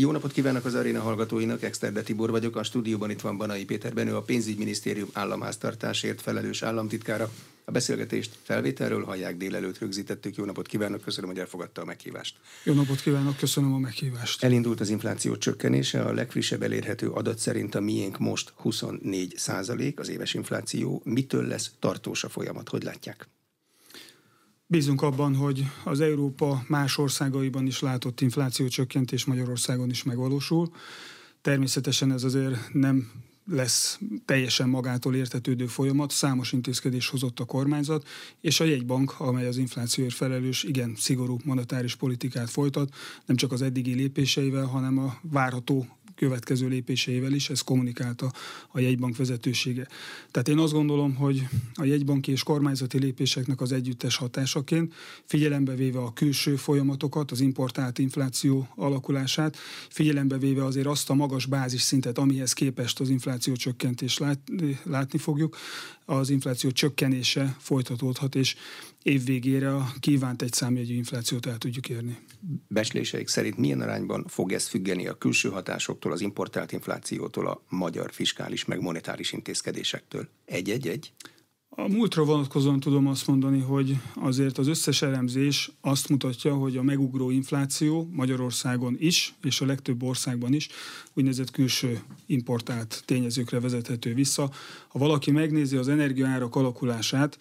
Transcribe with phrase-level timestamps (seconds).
[0.00, 3.94] Jó napot kívánok az aréna hallgatóinak, Exterde Tibor vagyok, a stúdióban itt van Banai Péter
[3.94, 7.30] Benő, a pénzügyminisztérium államháztartásért felelős államtitkára.
[7.64, 10.36] A beszélgetést felvételről hallják délelőtt rögzítettük.
[10.36, 12.36] Jó napot kívánok, köszönöm, hogy elfogadta a meghívást.
[12.64, 14.44] Jó napot kívánok, köszönöm a meghívást.
[14.44, 20.08] Elindult az infláció csökkenése, a legfrissebb elérhető adat szerint a miénk most 24 százalék az
[20.08, 21.02] éves infláció.
[21.04, 23.28] Mitől lesz tartós a folyamat, hogy látják?
[24.70, 30.70] Bízunk abban, hogy az Európa más országaiban is látott inflációcsökkentés Magyarországon is megvalósul.
[31.40, 33.10] Természetesen ez azért nem
[33.50, 38.06] lesz teljesen magától értetődő folyamat, számos intézkedés hozott a kormányzat,
[38.40, 42.94] és a jegybank, amely az inflációért felelős, igen, szigorú monetáris politikát folytat,
[43.26, 45.86] nem csak az eddigi lépéseivel, hanem a várható
[46.18, 48.32] következő lépéseivel is, ez kommunikálta
[48.68, 49.86] a jegybank vezetősége.
[50.30, 54.94] Tehát én azt gondolom, hogy a jegybanki és kormányzati lépéseknek az együttes hatásaként,
[55.24, 59.56] figyelembe véve a külső folyamatokat, az importált infláció alakulását,
[59.88, 64.38] figyelembe véve azért azt a magas bázis szintet, amihez képest az infláció csökkentés lát,
[64.82, 65.56] látni fogjuk,
[66.04, 68.56] az infláció csökkenése folytatódhat, és
[69.08, 72.18] évvégére a kívánt egy számjegyű inflációt el tudjuk érni.
[72.68, 78.12] Besléseik szerint milyen arányban fog ez függeni a külső hatásoktól, az importált inflációtól, a magyar
[78.12, 80.28] fiskális meg monetáris intézkedésektől?
[80.44, 81.12] Egy-egy-egy?
[81.80, 86.82] A múltra vonatkozóan tudom azt mondani, hogy azért az összes elemzés azt mutatja, hogy a
[86.82, 90.68] megugró infláció Magyarországon is, és a legtöbb országban is
[91.14, 94.50] úgynevezett külső importált tényezőkre vezethető vissza.
[94.88, 97.38] Ha valaki megnézi az energiaárak alakulását,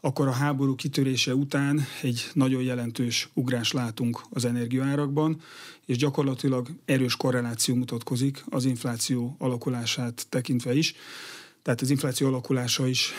[0.00, 5.40] akkor a háború kitörése után egy nagyon jelentős ugrás látunk az energiaárakban,
[5.86, 10.94] és gyakorlatilag erős korreláció mutatkozik az infláció alakulását tekintve is.
[11.62, 13.12] Tehát az infláció alakulása is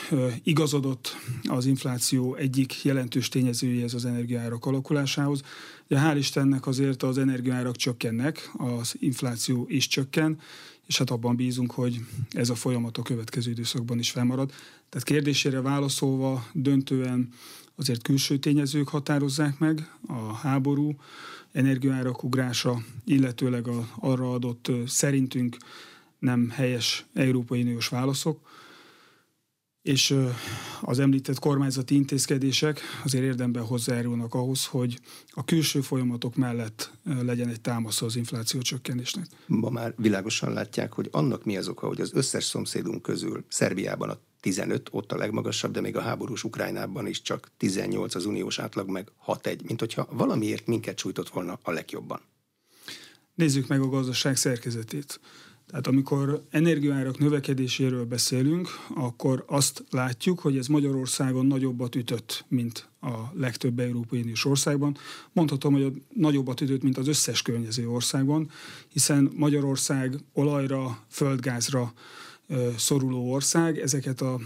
[0.44, 5.42] igazodott az infláció egyik jelentős tényezőjéhez az energiaárak alakulásához.
[5.88, 10.40] De hál' Istennek azért az energiaárak csökkennek, az infláció is csökken,
[10.90, 14.50] és hát abban bízunk, hogy ez a folyamat a következő időszakban is felmarad.
[14.90, 17.30] Tehát kérdésére válaszolva döntően
[17.76, 20.96] azért külső tényezők határozzák meg, a háború,
[21.52, 25.58] energiaárak ugrása, illetőleg a, arra adott szerintünk
[26.20, 28.50] nem helyes Európai Uniós válaszok,
[29.90, 30.16] és
[30.82, 37.62] az említett kormányzati intézkedések azért érdemben hozzájárulnak ahhoz, hogy a külső folyamatok mellett legyen egy
[37.62, 39.26] támasz az infláció csökkenésnek.
[39.46, 44.10] Ma már világosan látják, hogy annak mi az oka, hogy az összes szomszédunk közül Szerbiában
[44.10, 48.60] a 15, ott a legmagasabb, de még a háborús Ukrajnában is csak 18 az uniós
[48.60, 52.22] átlag, meg 6-1, mint hogyha valamiért minket sújtott volna a legjobban.
[53.36, 55.20] Nézzük meg a gazdaság szerkezetét.
[55.70, 63.16] Tehát amikor energiaárak növekedéséről beszélünk, akkor azt látjuk, hogy ez Magyarországon nagyobbat ütött, mint a
[63.34, 64.98] legtöbb Európai Uniós országban.
[65.32, 68.50] Mondhatom, hogy a nagyobbat ütött, mint az összes környező országban,
[68.88, 71.94] hiszen Magyarország olajra, földgázra,
[72.78, 74.40] szoruló ország, ezeket a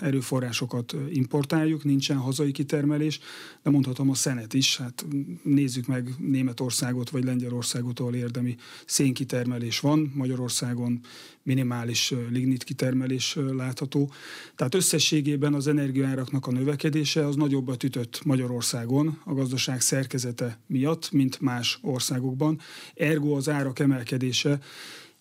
[0.00, 3.20] erőforrásokat importáljuk, nincsen hazai kitermelés,
[3.62, 5.06] de mondhatom a szenet is, hát
[5.42, 8.56] nézzük meg Németországot vagy Lengyelországot, ahol érdemi
[8.86, 11.00] szénkitermelés van, Magyarországon
[11.42, 14.10] minimális lignit kitermelés látható.
[14.56, 21.40] Tehát összességében az energiaáraknak a növekedése az nagyobbat ütött Magyarországon a gazdaság szerkezete miatt, mint
[21.40, 22.60] más országokban.
[22.94, 24.60] Ergo az árak emelkedése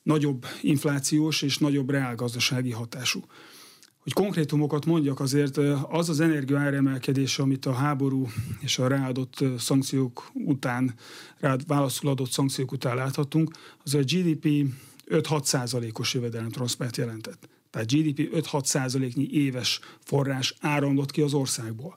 [0.04, 3.24] nagyobb inflációs és nagyobb reálgazdasági hatású.
[4.00, 5.58] Hogy konkrétumokat mondjak, azért
[5.90, 8.28] az az energiaáremelkedés, amit a háború
[8.60, 10.94] és a ráadott szankciók után,
[11.40, 13.52] rá válaszul adott szankciók után láthatunk,
[13.84, 14.66] az a GDP
[15.08, 17.50] 5-6 százalékos jövedelemtranszpert jelentett.
[17.72, 21.96] Tehát GDP 5-6 százaléknyi éves forrás áramlott ki az országból.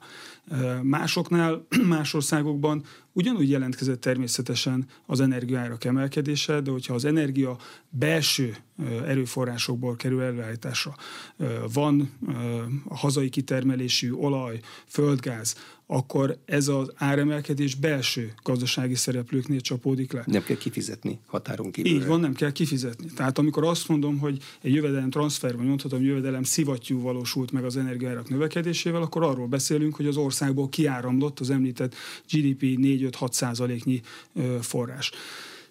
[0.81, 7.57] Másoknál, más országokban ugyanúgy jelentkezett természetesen az energiaárak emelkedése, de hogyha az energia
[7.89, 8.55] belső
[9.05, 10.95] erőforrásokból kerül előállításra,
[11.73, 12.11] van
[12.87, 15.55] a hazai kitermelésű olaj, földgáz,
[15.87, 20.23] akkor ez az áremelkedés belső gazdasági szereplőknél csapódik le.
[20.25, 21.91] Nem kell kifizetni határon kívül.
[21.91, 23.07] Így van, nem kell kifizetni.
[23.15, 27.77] Tehát amikor azt mondom, hogy egy jövedelem transfer, vagy mondhatom, jövedelem szivattyú valósult meg az
[27.77, 31.95] energiárak növekedésével, akkor arról beszélünk, hogy az országból kiáramlott az említett
[32.31, 34.01] GDP 4-5-6 százaléknyi
[34.61, 35.11] forrás.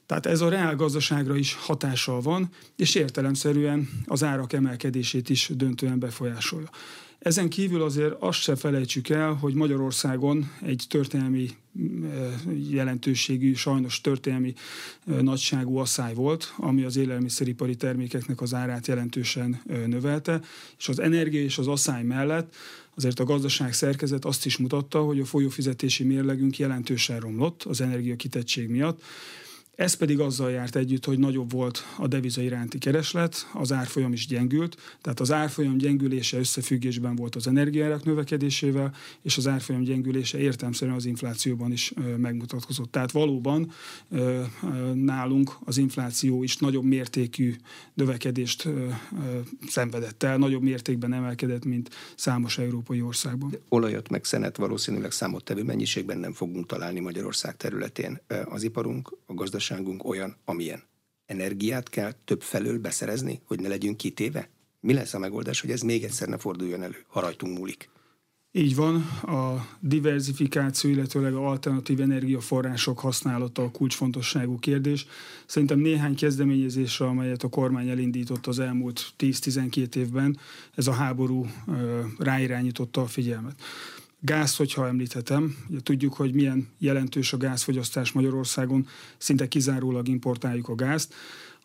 [0.06, 5.98] Tehát ez a reál gazdaságra is hatással van, és értelemszerűen az árak emelkedését is döntően
[5.98, 6.70] befolyásolja.
[7.24, 11.50] Ezen kívül azért azt se felejtsük el, hogy Magyarországon egy történelmi
[12.70, 14.54] jelentőségű, sajnos történelmi
[15.04, 20.40] nagyságú asszály volt, ami az élelmiszeripari termékeknek az árát jelentősen növelte,
[20.78, 22.54] és az energia és az asszály mellett
[22.94, 28.68] azért a gazdaság szerkezet azt is mutatta, hogy a folyófizetési mérlegünk jelentősen romlott az energiakitettség
[28.68, 29.02] miatt,
[29.76, 34.26] Ez pedig azzal járt együtt, hogy nagyobb volt a deviza iránti kereslet, az árfolyam is
[34.26, 40.96] gyengült, tehát az árfolyam gyengülése összefüggésben volt az energiárak növekedésével, és az árfolyam gyengülése értelmszerűen
[40.96, 42.90] az inflációban is megmutatkozott.
[42.90, 43.70] Tehát valóban
[44.94, 47.54] nálunk az infláció is nagyobb mértékű
[47.94, 48.68] növekedést
[49.66, 53.56] szenvedett el, nagyobb mértékben emelkedett, mint számos európai országban.
[53.68, 58.20] Olajat meg szenet valószínűleg számottevő mennyiségben nem fogunk találni Magyarország területén.
[58.44, 60.82] Az iparunk, a gazdaság gazdaságunk olyan, amilyen.
[61.26, 64.48] Energiát kell több felől beszerezni, hogy ne legyünk kitéve?
[64.80, 67.88] Mi lesz a megoldás, hogy ez még egyszer ne forduljon elő, ha rajtunk múlik?
[68.52, 75.06] Így van, a diversifikáció, illetőleg a alternatív energiaforrások használata a kulcsfontosságú kérdés.
[75.46, 80.38] Szerintem néhány kezdeményezésre, amelyet a kormány elindított az elmúlt 10-12 évben,
[80.74, 81.46] ez a háború
[82.18, 83.62] ráirányította a figyelmet.
[84.24, 88.86] Gáz, hogyha említhetem, ugye tudjuk, hogy milyen jelentős a gázfogyasztás Magyarországon,
[89.18, 91.14] szinte kizárólag importáljuk a gázt.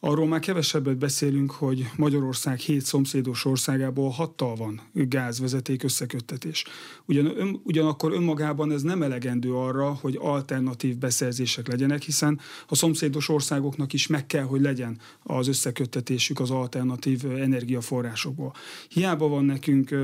[0.01, 6.65] Arról már kevesebbet beszélünk, hogy Magyarország hét szomszédos országából hattal van gázvezeték összeköttetés.
[7.05, 13.29] Ugyan, ön, ugyanakkor önmagában ez nem elegendő arra, hogy alternatív beszerzések legyenek, hiszen a szomszédos
[13.29, 18.53] országoknak is meg kell, hogy legyen az összeköttetésük az alternatív energiaforrásokból.
[18.89, 19.95] Hiába van nekünk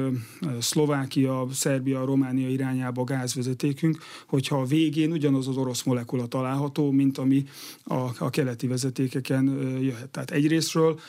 [0.59, 3.97] Szlovákia, Szerbia, Románia irányába gázvezetékünk,
[4.27, 7.43] hogyha a végén ugyanaz az orosz molekula található, mint ami
[7.83, 10.09] a, a keleti vezetékeken jöhet.
[10.09, 10.99] Tehát egyrésztről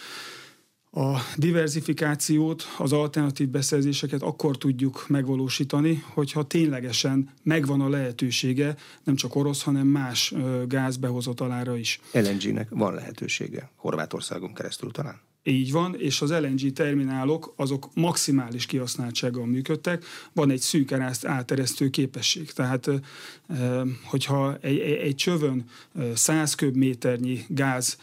[0.96, 9.34] a diversifikációt, az alternatív beszerzéseket akkor tudjuk megvalósítani, hogyha ténylegesen megvan a lehetősége nem csak
[9.34, 10.34] orosz, hanem más
[10.66, 12.00] gáz behozatalára is.
[12.12, 15.20] LNG-nek van lehetősége Horvátországon keresztül talán?
[15.42, 20.92] Így van, és az LNG terminálok azok maximális kihasználtsággal működtek, van egy szűk
[21.22, 22.52] áteresztő képesség.
[22.52, 22.90] Tehát,
[24.04, 25.64] hogyha egy, egy csövön
[26.14, 27.96] 100 köbméternyi gáz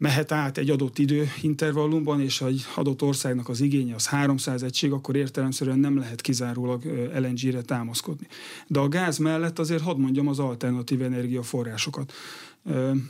[0.00, 5.16] mehet át egy adott időintervallumban, és egy adott országnak az igénye az 300 egység, akkor
[5.16, 8.26] értelemszerűen nem lehet kizárólag LNG-re támaszkodni.
[8.66, 12.12] De a gáz mellett azért hadd mondjam az alternatív energiaforrásokat.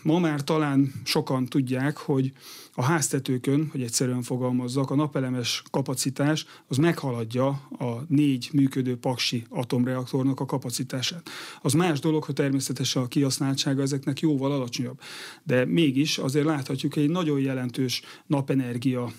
[0.02, 2.32] Ma már talán sokan tudják, hogy
[2.74, 7.48] a háztetőkön, hogy egyszerűen fogalmazzak, a napelemes kapacitás az meghaladja
[7.78, 11.30] a négy működő paksi atomreaktornak a kapacitását.
[11.62, 15.00] Az más dolog, hogy természetesen a kihasználtsága ezeknek jóval alacsonyabb.
[15.42, 19.12] De mégis azért láthatjuk, hogy egy nagyon jelentős napenergia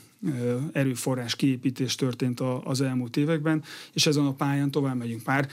[0.71, 3.63] erőforrás kiépítés történt az elmúlt években,
[3.93, 5.25] és ezen a pályán tovább megyünk.
[5.25, 5.49] Már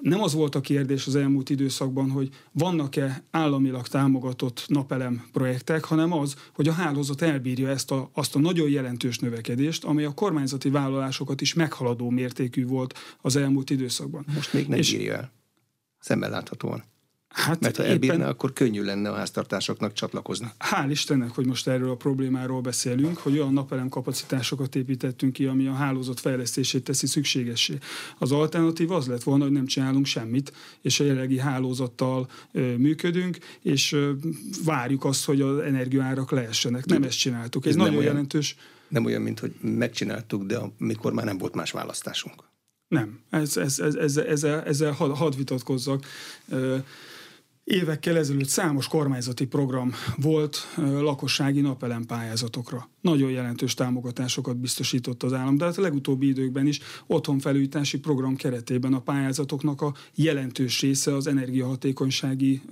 [0.00, 6.12] nem az volt a kérdés az elmúlt időszakban, hogy vannak-e államilag támogatott napelem projektek, hanem
[6.12, 10.70] az, hogy a hálózat elbírja ezt a, azt a nagyon jelentős növekedést, amely a kormányzati
[10.70, 14.24] vállalásokat is meghaladó mértékű volt az elmúlt időszakban.
[14.34, 15.32] Most még nem És bírja el.
[15.98, 16.84] Szemben láthatóan.
[17.28, 20.46] Hát Mert ha elbírna, éppen, akkor könnyű lenne a háztartásoknak csatlakozni.
[20.58, 25.66] Hál' Istennek, hogy most erről a problémáról beszélünk, hogy olyan napelem kapacitásokat építettünk ki, ami
[25.66, 27.78] a hálózat fejlesztését teszi szükségessé.
[28.18, 33.38] Az alternatív az lett volna, hogy nem csinálunk semmit, és a jelenlegi hálózattal ö, működünk,
[33.62, 34.12] és ö,
[34.64, 36.86] várjuk azt, hogy az energiaárak leessenek.
[36.86, 37.64] Nem ezt csináltuk.
[37.64, 38.56] Ez, Ez nagyon olyan, jelentős.
[38.88, 42.46] Nem olyan, mint hogy megcsináltuk, de amikor már nem volt más választásunk.
[42.88, 46.04] Nem, ez, ez, ez, ezzel, ezzel, ezzel had, had vitatkozzak.
[47.68, 52.88] Évekkel ezelőtt számos kormányzati program volt lakossági napelem pályázatokra.
[53.00, 58.92] Nagyon jelentős támogatásokat biztosított az állam, de hát a legutóbbi időkben is otthonfelújítási program keretében
[58.94, 62.62] a pályázatoknak a jelentős része az energiahatékonysági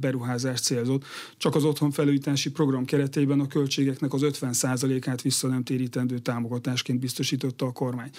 [0.00, 1.04] beruházás célzott.
[1.36, 7.72] Csak az otthonfelújítási program keretében a költségeknek az 50%-át vissza nem térítendő támogatásként biztosította a
[7.72, 8.10] kormány.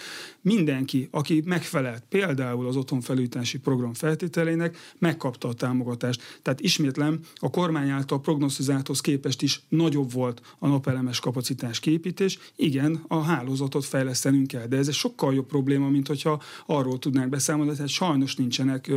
[0.41, 6.39] Mindenki, aki megfelelt például az otthonfelújítási program feltételének, megkapta a támogatást támogatást.
[6.41, 12.39] Tehát ismétlem, a kormány által prognosztizálthoz képest is nagyobb volt a napelemes kapacitás képítés.
[12.55, 17.29] Igen, a hálózatot fejlesztenünk kell, de ez egy sokkal jobb probléma, mint hogyha arról tudnánk
[17.29, 18.91] beszámolni, tehát sajnos nincsenek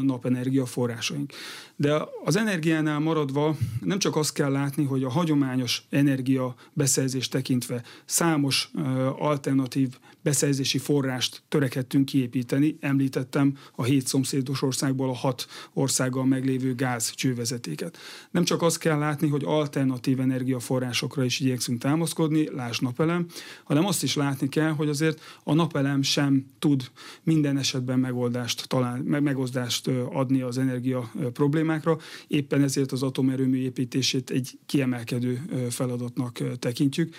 [0.00, 1.32] napenergia forrásaink.
[1.76, 7.82] De az energiánál maradva nem csak azt kell látni, hogy a hagyományos energia beszerzés tekintve
[8.04, 8.70] számos
[9.18, 12.76] alternatív beszerzési forrást törekedtünk kiépíteni.
[12.80, 17.98] Említettem a hét szomszédos országból a hat országgal meglévő gáz csővezetéket.
[18.30, 23.26] Nem csak azt kell látni, hogy alternatív energiaforrásokra is igyekszünk támaszkodni, láss napelem,
[23.64, 26.90] hanem azt is látni kell, hogy azért a napelem sem tud
[27.22, 31.98] minden esetben megoldást, talán, megoldást adni az energia problémákra.
[32.26, 37.14] Éppen ezért az atomerőmű építését egy kiemelkedő feladatnak tekintjük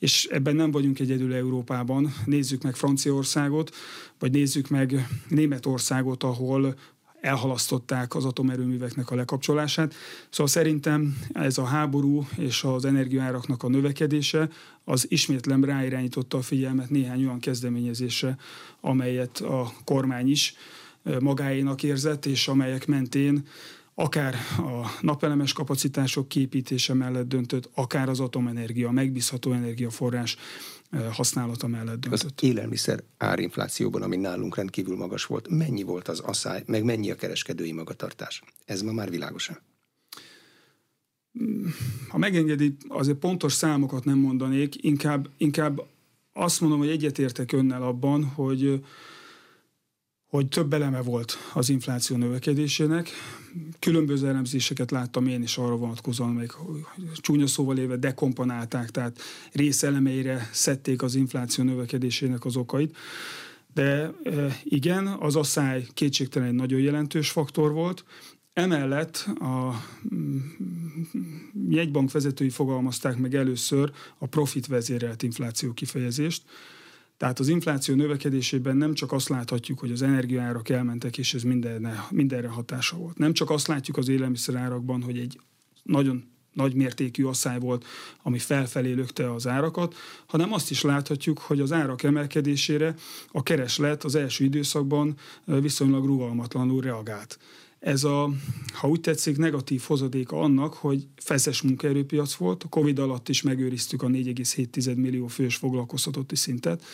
[0.00, 2.14] és ebben nem vagyunk egyedül Európában.
[2.24, 3.74] Nézzük meg Franciaországot,
[4.18, 6.74] vagy nézzük meg Németországot, ahol
[7.20, 9.94] elhalasztották az atomerőműveknek a lekapcsolását.
[10.30, 14.48] Szóval szerintem ez a háború és az energiaáraknak a növekedése
[14.84, 18.36] az ismétlem ráirányította a figyelmet néhány olyan kezdeményezésre,
[18.80, 20.54] amelyet a kormány is
[21.20, 23.46] magáénak érzett, és amelyek mentén
[24.00, 30.36] akár a napelemes kapacitások képítése mellett döntött, akár az atomenergia, megbízható energiaforrás
[31.10, 32.22] használata mellett döntött.
[32.22, 37.14] Az élelmiszer árinflációban, ami nálunk rendkívül magas volt, mennyi volt az asszály, meg mennyi a
[37.14, 38.42] kereskedői magatartás?
[38.64, 39.58] Ez ma már világosan.
[42.08, 45.82] Ha megengedi, azért pontos számokat nem mondanék, inkább, inkább
[46.32, 48.84] azt mondom, hogy egyetértek önnel abban, hogy
[50.30, 53.10] hogy több eleme volt az infláció növekedésének.
[53.78, 56.52] Különböző elemzéseket láttam én is arra vonatkozóan, még
[57.14, 59.20] csúnya szóval éve dekomponálták, tehát
[59.52, 62.96] részelemeire szedték az infláció növekedésének az okait.
[63.74, 68.04] De e, igen, az asszály kétségtelen egy nagyon jelentős faktor volt.
[68.52, 69.82] Emellett a
[70.14, 70.38] mm,
[71.68, 76.42] jegybank vezetői fogalmazták meg először a profit vezérelt infláció kifejezést,
[77.20, 82.06] tehát az infláció növekedésében nem csak azt láthatjuk, hogy az energiaárak elmentek, és ez mindenre,
[82.10, 83.18] mindenre hatása volt.
[83.18, 85.40] Nem csak azt látjuk az élelmiszerárakban, hogy egy
[85.82, 87.84] nagyon nagy mértékű asszály volt,
[88.22, 89.94] ami felfelé lökte az árakat,
[90.26, 92.94] hanem azt is láthatjuk, hogy az árak emelkedésére
[93.28, 97.38] a kereslet az első időszakban viszonylag rugalmatlanul reagált.
[97.80, 98.30] Ez a,
[98.72, 102.62] ha úgy tetszik, negatív hozadéka annak, hogy feszes munkaerőpiac volt.
[102.62, 106.84] A Covid alatt is megőriztük a 4,7 millió fős foglalkoztatotti szintet.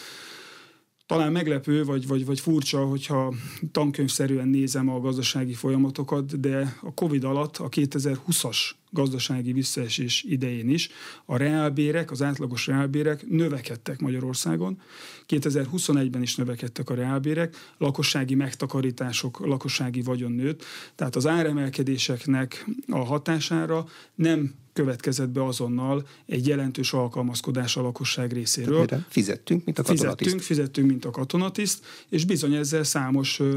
[1.07, 3.35] Talán meglepő, vagy, vagy, vagy furcsa, hogyha
[3.73, 8.57] tankönyvszerűen nézem a gazdasági folyamatokat, de a Covid alatt a 2020-as
[8.91, 10.89] gazdasági visszaesés idején is
[11.25, 14.81] a reálbérek, az átlagos reálbérek növekedtek Magyarországon.
[15.29, 23.87] 2021-ben is növekedtek a reálbérek, lakossági megtakarítások, lakossági vagyon nőtt, tehát az áremelkedéseknek a hatására
[24.15, 28.81] nem következett be azonnal egy jelentős alkalmazkodás a lakosság részéről.
[28.81, 30.19] Mire fizettünk, mint a katonatiszt.
[30.19, 33.57] Fizettünk, fizettünk, mint a katonatiszt, és bizony ezzel számos ö,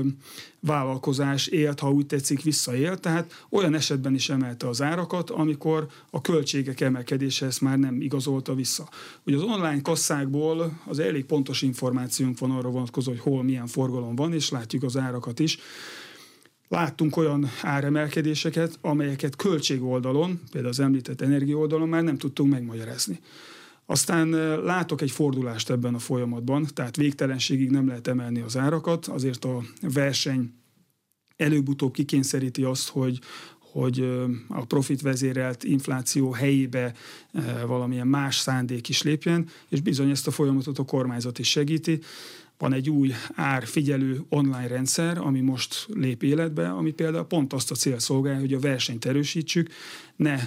[0.60, 6.22] vállalkozás élt, ha úgy tetszik, visszaélt, tehát olyan esetben is emelte az árakat, amikor a
[6.22, 8.90] költségek emelkedése ezt már nem igazolta vissza.
[9.24, 14.16] Ugye az online kasszákból az elég pontos információnk van arra vonatkozó, hogy hol milyen forgalom
[14.16, 15.58] van, és látjuk az árakat is.
[16.70, 23.20] Láttunk olyan áremelkedéseket, amelyeket költségoldalon, például az említett energiaoldalon már nem tudtunk megmagyarázni.
[23.86, 24.30] Aztán
[24.64, 29.64] látok egy fordulást ebben a folyamatban, tehát végtelenségig nem lehet emelni az árakat, azért a
[29.82, 30.54] verseny
[31.36, 33.20] előbb-utóbb kikényszeríti azt, hogy,
[33.60, 34.00] hogy
[34.48, 36.94] a profit vezérelt infláció helyébe
[37.66, 42.00] valamilyen más szándék is lépjen, és bizony ezt a folyamatot a kormányzat is segíti.
[42.60, 47.76] Van egy új árfigyelő online rendszer, ami most lép életbe, ami például pont azt a
[47.76, 49.70] cél szolgálja, hogy a versenyt erősítsük,
[50.16, 50.38] ne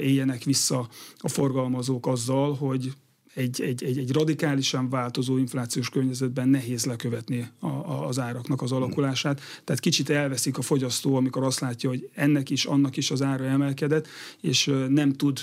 [0.00, 2.92] éljenek vissza a forgalmazók azzal, hogy
[3.34, 8.72] egy, egy, egy, egy radikálisan változó inflációs környezetben nehéz lekövetni a, a, az áraknak az
[8.72, 9.40] alakulását.
[9.64, 13.44] Tehát kicsit elveszik a fogyasztó, amikor azt látja, hogy ennek is, annak is az ára
[13.44, 14.08] emelkedett,
[14.40, 15.38] és nem tud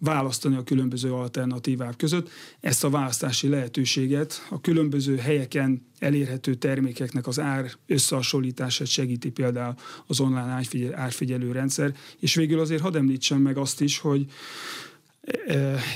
[0.00, 2.30] választani a különböző alternatívák között.
[2.60, 9.74] Ezt a választási lehetőséget a különböző helyeken elérhető termékeknek az ár összehasonlítását segíti például
[10.06, 10.60] az online
[10.94, 11.94] árfigyelő rendszer.
[12.18, 14.26] És végül azért hadd említsem meg azt is, hogy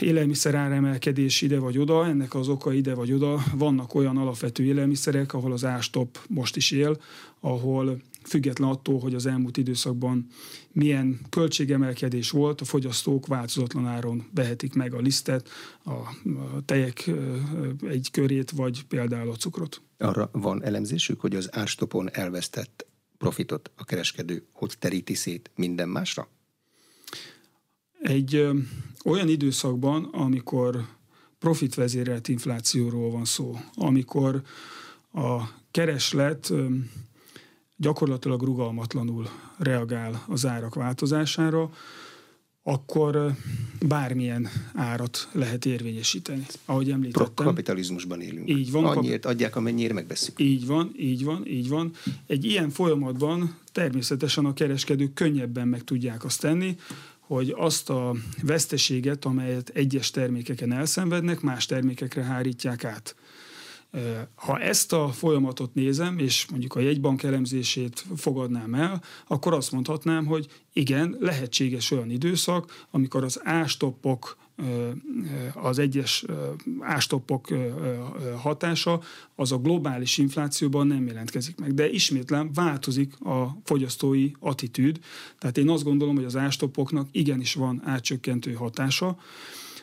[0.01, 3.45] élelmiszer áremelkedés ide vagy oda, ennek az oka ide vagy oda.
[3.55, 7.01] Vannak olyan alapvető élelmiszerek, ahol az ástop most is él,
[7.41, 10.27] ahol független attól, hogy az elmúlt időszakban
[10.73, 15.49] milyen költségemelkedés volt, a fogyasztók változatlan áron vehetik meg a lisztet,
[15.85, 15.93] a,
[16.65, 17.11] tejek
[17.89, 19.83] egy körét, vagy például a cukrot.
[19.99, 22.87] Arra van elemzésük, hogy az árstopon elvesztett
[23.19, 26.29] profitot a kereskedő hogy teríti szét minden másra?
[28.01, 28.59] Egy ö,
[29.05, 30.85] olyan időszakban, amikor
[31.39, 34.43] profitvezérelt inflációról van szó, amikor
[35.13, 36.53] a kereslet
[37.83, 41.71] gyakorlatilag rugalmatlanul reagál az árak változására,
[42.63, 43.35] akkor
[43.87, 46.47] bármilyen árat lehet érvényesíteni.
[46.65, 47.47] Ahogy említettem.
[47.47, 48.49] Kapitalizmusban élünk.
[48.49, 48.85] Így van.
[48.85, 50.39] Annyiért adják, amennyire megveszünk.
[50.41, 51.93] Így van, így van, így van.
[52.27, 56.77] Egy ilyen folyamatban természetesen a kereskedők könnyebben meg tudják azt tenni,
[57.19, 63.15] hogy azt a veszteséget, amelyet egyes termékeken elszenvednek, más termékekre hárítják át.
[64.35, 70.27] Ha ezt a folyamatot nézem, és mondjuk a jegybank elemzését fogadnám el, akkor azt mondhatnám,
[70.27, 74.37] hogy igen, lehetséges olyan időszak, amikor az ástoppok
[75.55, 76.25] az egyes
[76.81, 77.49] ástoppok
[78.37, 79.01] hatása,
[79.35, 81.75] az a globális inflációban nem jelentkezik meg.
[81.75, 84.99] De ismétlen változik a fogyasztói attitűd,
[85.39, 89.19] tehát én azt gondolom, hogy az ástoppoknak igenis van átcsökkentő hatása,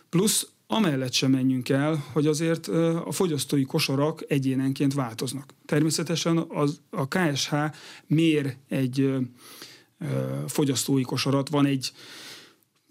[0.10, 2.68] plusz amellett sem menjünk el, hogy azért
[3.06, 5.54] a fogyasztói kosarak egyénenként változnak.
[5.66, 7.54] Természetesen az, a KSH
[8.08, 9.14] mér egy
[10.48, 11.92] fogyasztói kosarat, van egy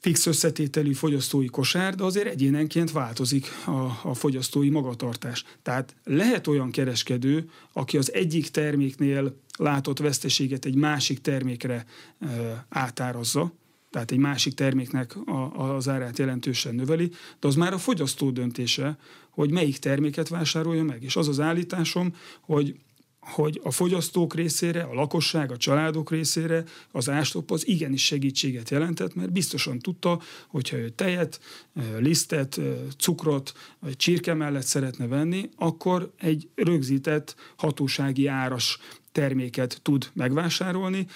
[0.00, 5.44] fix összetételű fogyasztói kosár, de azért egyénenként változik a, a fogyasztói magatartás.
[5.62, 11.86] Tehát lehet olyan kereskedő, aki az egyik terméknél látott veszteséget egy másik termékre
[12.20, 13.52] e, átárazza,
[13.90, 18.98] tehát egy másik terméknek a, az árát jelentősen növeli, de az már a fogyasztó döntése,
[19.30, 21.02] hogy melyik terméket vásárolja meg.
[21.02, 22.76] És az az állításom, hogy
[23.20, 29.14] hogy a fogyasztók részére, a lakosság, a családok részére az ástop az igenis segítséget jelentett,
[29.14, 31.40] mert biztosan tudta, hogyha ő tejet,
[31.98, 32.60] lisztet,
[32.98, 38.78] cukrot vagy csirke mellett szeretne venni, akkor egy rögzített hatósági áras
[39.12, 41.06] terméket tud megvásárolni,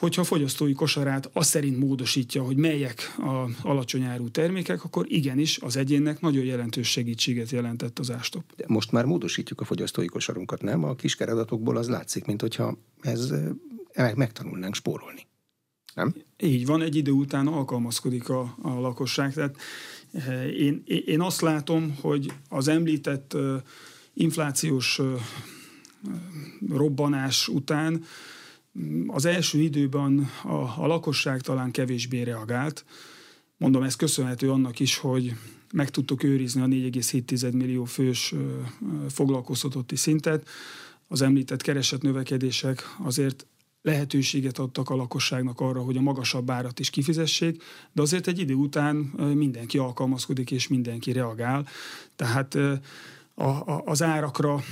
[0.00, 5.58] hogyha a fogyasztói kosarát azt szerint módosítja, hogy melyek a alacsony árú termékek, akkor igenis
[5.58, 8.44] az egyénnek nagyon jelentős segítséget jelentett az ástop.
[8.56, 10.84] De most már módosítjuk a fogyasztói kosarunkat, nem?
[10.84, 13.32] A kiskeredatokból az látszik, mint hogyha ez
[14.14, 15.26] megtanulnánk spórolni.
[15.94, 16.14] Nem?
[16.38, 19.32] Így van, egy idő után alkalmazkodik a, a lakosság.
[19.32, 19.56] Tehát
[20.56, 23.36] én, én azt látom, hogy az említett
[24.14, 25.00] inflációs
[26.68, 28.04] robbanás után
[29.06, 32.84] az első időben a, a lakosság talán kevésbé reagált.
[33.56, 35.34] Mondom, ez köszönhető annak is, hogy
[35.72, 38.34] meg tudtuk őrizni a 4,7 millió fős
[39.08, 40.48] foglalkoztatotti szintet.
[41.08, 43.46] Az említett keresett növekedések azért
[43.82, 47.62] lehetőséget adtak a lakosságnak arra, hogy a magasabb árat is kifizessék,
[47.92, 48.96] de azért egy idő után
[49.34, 51.66] mindenki alkalmazkodik és mindenki reagál.
[52.16, 52.54] Tehát
[53.34, 54.62] a, a, az árakra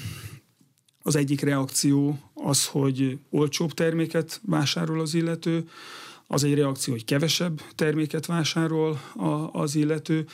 [1.09, 5.69] az egyik reakció az, hogy olcsóbb terméket vásárol az illető,
[6.27, 9.00] az egy reakció, hogy kevesebb terméket vásárol
[9.53, 10.27] az illető,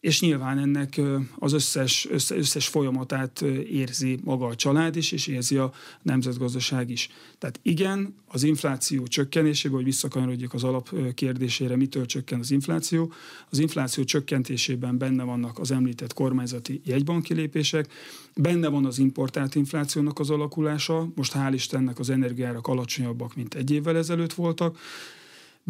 [0.00, 1.00] és nyilván ennek
[1.38, 7.08] az összes, összes, összes folyamatát érzi maga a család is, és érzi a nemzetgazdaság is.
[7.38, 13.12] Tehát igen, az infláció csökkenésében, hogy visszakanyarodjak az alap kérdésére, mitől csökken az infláció.
[13.50, 17.92] Az infláció csökkentésében benne vannak az említett kormányzati jegybanki lépések,
[18.36, 23.70] benne van az importált inflációnak az alakulása, most hál' Istennek az energiárak alacsonyabbak, mint egy
[23.70, 24.78] évvel ezelőtt voltak,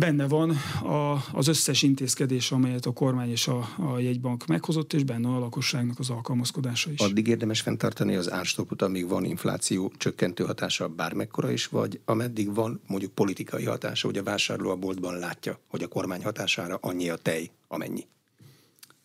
[0.00, 0.50] benne van
[0.82, 5.38] a, az összes intézkedés, amelyet a kormány és a, a jegybank meghozott, és benne a
[5.38, 6.98] lakosságnak az alkalmazkodása is.
[6.98, 12.80] Addig érdemes fenntartani az árstopot, amíg van infláció csökkentő hatása bármekkora is, vagy ameddig van
[12.86, 17.16] mondjuk politikai hatása, hogy a vásárló a boltban látja, hogy a kormány hatására annyi a
[17.16, 18.06] tej, amennyi.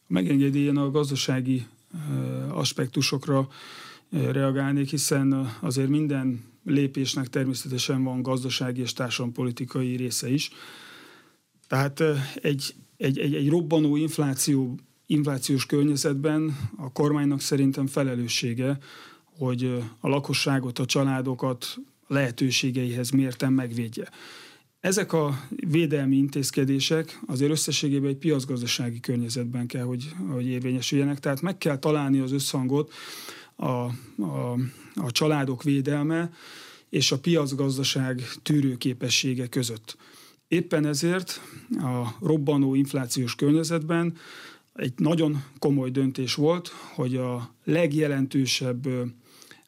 [0.07, 1.65] Megengedi ilyen a gazdasági
[2.49, 3.47] aspektusokra
[4.09, 10.51] reagálnék, hiszen azért minden lépésnek természetesen van gazdasági és társadalompolitikai része is.
[11.67, 12.03] Tehát
[12.41, 18.77] egy, egy, egy, egy robbanó infláció, inflációs környezetben a kormánynak szerintem felelőssége,
[19.37, 24.09] hogy a lakosságot, a családokat lehetőségeihez mérten megvédje.
[24.79, 31.57] Ezek a védelmi intézkedések azért összességében egy piacgazdasági környezetben kell, hogy, hogy érvényesüljenek, tehát meg
[31.57, 32.93] kell találni az összhangot
[33.55, 34.57] a, a,
[34.93, 36.31] a családok védelme
[36.89, 39.97] és a piacgazdaság tűrőképessége között.
[40.47, 41.41] Éppen ezért
[41.77, 44.17] a robbanó inflációs környezetben
[44.73, 48.87] egy nagyon komoly döntés volt, hogy a legjelentősebb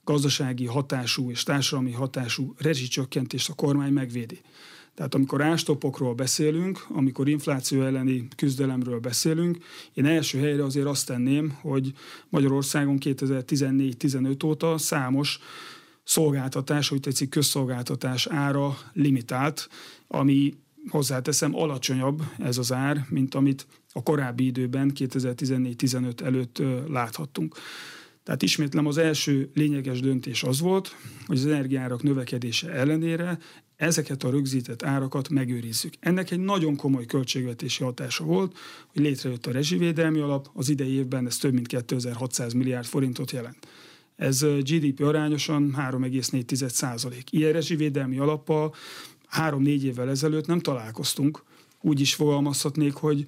[0.04, 4.42] gazdasági hatású és társadalmi hatású rezsicsökkentést a kormány megvédi.
[4.96, 9.58] Tehát amikor ástopokról beszélünk, amikor infláció elleni küzdelemről beszélünk,
[9.94, 11.94] én első helyre azért azt tenném, hogy
[12.30, 15.40] Magyarországon 2014-15 óta számos
[16.04, 19.70] szolgáltatás, hogy tetszik, közszolgáltatás ára limitált,
[20.08, 20.54] ami
[20.90, 27.56] hozzáteszem alacsonyabb ez az ár, mint amit a korábbi időben 2014-15 előtt láthattunk.
[28.24, 33.38] Tehát ismétlem, az első lényeges döntés az volt, hogy az energiárak növekedése ellenére
[33.76, 35.94] ezeket a rögzített árakat megőrizzük.
[36.00, 41.26] Ennek egy nagyon komoly költségvetési hatása volt, hogy létrejött a rezsivédelmi alap, az idei évben
[41.26, 43.68] ez több mint 2600 milliárd forintot jelent.
[44.16, 47.32] Ez GDP arányosan 3,4 százalék.
[47.32, 48.76] Ilyen rezsivédelmi alappal
[49.28, 51.44] három-négy évvel ezelőtt nem találkoztunk.
[51.82, 53.26] Úgy is fogalmazhatnék, hogy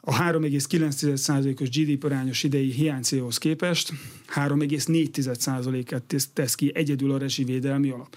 [0.00, 3.92] a 3,9%-os GDP arányos idei hiánycélhoz képest
[4.34, 8.16] 3,4%-et tesz ki egyedül a rezsivédelmi alap.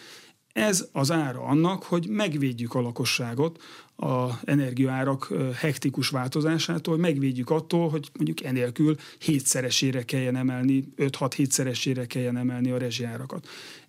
[0.53, 3.61] Ez az ára annak, hogy megvédjük a lakosságot
[3.95, 12.37] a energiaárak hektikus változásától, megvédjük attól, hogy mondjuk enélkül hétszeresére kelljen emelni, 5-6 hétszeresére kelljen
[12.37, 13.47] emelni a rezsiárakat.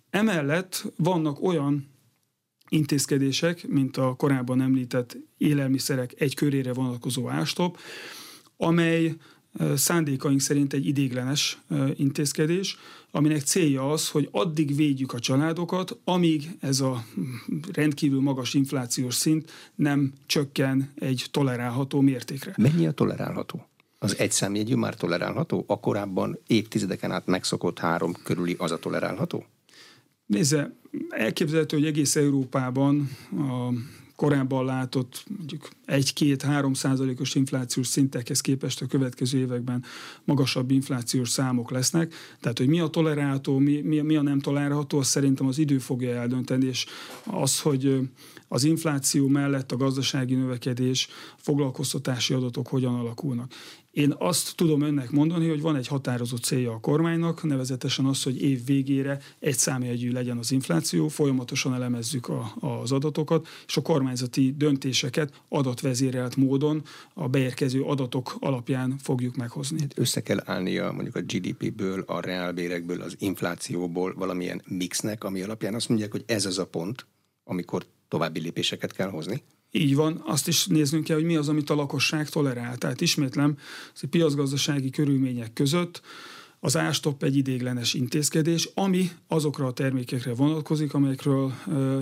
[0.09, 1.87] Emellett vannak olyan
[2.69, 7.77] intézkedések, mint a korábban említett élelmiszerek egy körére vonatkozó ástop,
[8.57, 9.15] amely
[9.75, 11.61] szándékaink szerint egy idéglenes
[11.95, 12.77] intézkedés,
[13.11, 17.05] aminek célja az, hogy addig védjük a családokat, amíg ez a
[17.71, 22.53] rendkívül magas inflációs szint nem csökken egy tolerálható mértékre.
[22.57, 23.67] Mennyi a tolerálható?
[23.99, 25.63] Az egy számjegyű már tolerálható?
[25.67, 29.45] A korábban évtizedeken át megszokott három körüli az a tolerálható?
[30.25, 30.75] Nézze,
[31.09, 33.71] elképzelhető, hogy egész Európában a
[34.17, 39.83] korábban látott mondjuk 1-2-3 százalékos inflációs szintekhez képest a következő években
[40.23, 42.13] magasabb inflációs számok lesznek.
[42.39, 45.77] Tehát, hogy mi a tolerálható, mi, mi, mi a nem tolerálható, azt szerintem az idő
[45.77, 46.85] fogja eldönteni, és
[47.25, 48.09] az, hogy
[48.47, 51.07] az infláció mellett a gazdasági növekedés,
[51.37, 53.51] foglalkoztatási adatok hogyan alakulnak.
[53.97, 58.41] Én azt tudom önnek mondani, hogy van egy határozott célja a kormánynak, nevezetesen az, hogy
[58.41, 64.53] év végére egy számjegyű legyen az infláció, folyamatosan elemezzük a, az adatokat, és a kormányzati
[64.57, 66.83] döntéseket adatvezérelt módon
[67.13, 69.79] a beérkező adatok alapján fogjuk meghozni.
[69.79, 75.73] Hát össze kell állnia mondjuk a GDP-ből, a reálbérekből, az inflációból valamilyen mixnek, ami alapján
[75.73, 77.05] azt mondják, hogy ez az a pont,
[77.43, 79.43] amikor további lépéseket kell hozni?
[79.77, 82.77] Így van, azt is néznünk kell, hogy mi az, amit a lakosság tolerál.
[82.77, 83.57] Tehát ismétlem,
[83.93, 86.01] az piacgazdasági körülmények között
[86.59, 91.53] az ástop egy idéglenes intézkedés, ami azokra a termékekre vonatkozik, amelyekről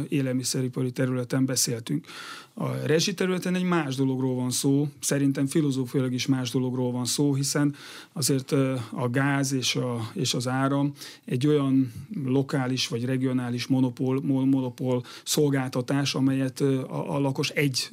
[0.10, 2.06] élelmiszeripari területen beszéltünk.
[2.58, 7.34] A rezsi területen egy más dologról van szó, szerintem filozófiailag is más dologról van szó,
[7.34, 7.76] hiszen
[8.14, 8.52] azért
[8.92, 10.94] a gáz és, a, és az áram
[11.26, 11.94] egy olyan
[12.26, 17.90] lokális vagy regionális monopól, monopól szolgáltatás, amelyet a, a lakos egy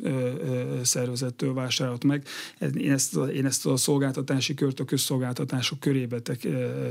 [0.82, 2.26] szervezettől vásárolt meg.
[2.74, 6.20] Én ezt, én ezt a szolgáltatási kört a közszolgáltatások körébe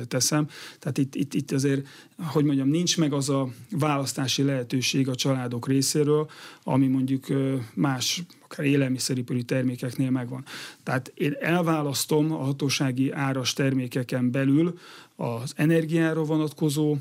[0.08, 0.48] teszem.
[0.80, 5.68] Tehát itt, itt, itt azért, hogy mondjam, nincs meg az a választási lehetőség a családok
[5.68, 6.30] részéről,
[6.64, 7.26] ami mondjuk
[7.74, 10.45] más akár élelmiszeripari termékeknél megvan.
[10.84, 14.80] Tehát én elválasztom a hatósági áras termékeken belül
[15.15, 16.95] az energiára vonatkozó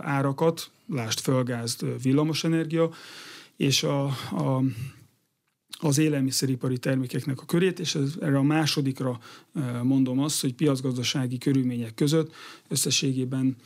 [0.00, 2.90] árakat, lást földgáz, villamosenergia,
[3.56, 4.62] és a, a
[5.78, 9.20] az élelmiszeripari termékeknek a körét, és ez, erre a másodikra
[9.82, 12.34] mondom azt, hogy piacgazdasági körülmények között
[12.68, 13.56] összességében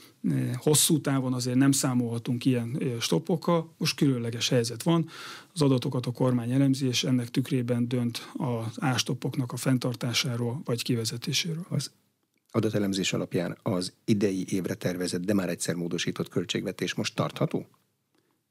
[0.55, 5.09] hosszú távon azért nem számolhatunk ilyen stoppokkal, most különleges helyzet van,
[5.53, 11.67] az adatokat a kormány elemzi, és ennek tükrében dönt az ástoppoknak a fenntartásáról vagy kivezetéséről.
[11.69, 11.91] Az
[12.51, 17.67] adatelemzés alapján az idei évre tervezett, de már egyszer módosított költségvetés most tartható?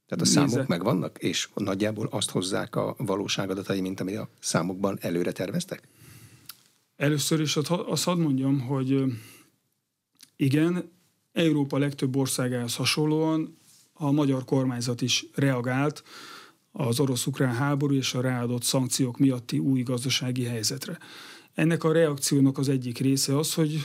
[0.08, 0.66] Tehát a számok Nézze.
[0.68, 5.88] megvannak, és nagyjából azt hozzák a valóság adatai, mint ami a számokban előre terveztek?
[6.96, 9.04] Először is azt hadd mondjam, hogy
[10.36, 10.92] igen,
[11.34, 13.58] Európa legtöbb országához hasonlóan
[13.94, 16.04] a magyar kormányzat is reagált
[16.72, 20.98] az orosz-ukrán háború és a ráadott szankciók miatti új gazdasági helyzetre.
[21.54, 23.84] Ennek a reakciónak az egyik része az, hogy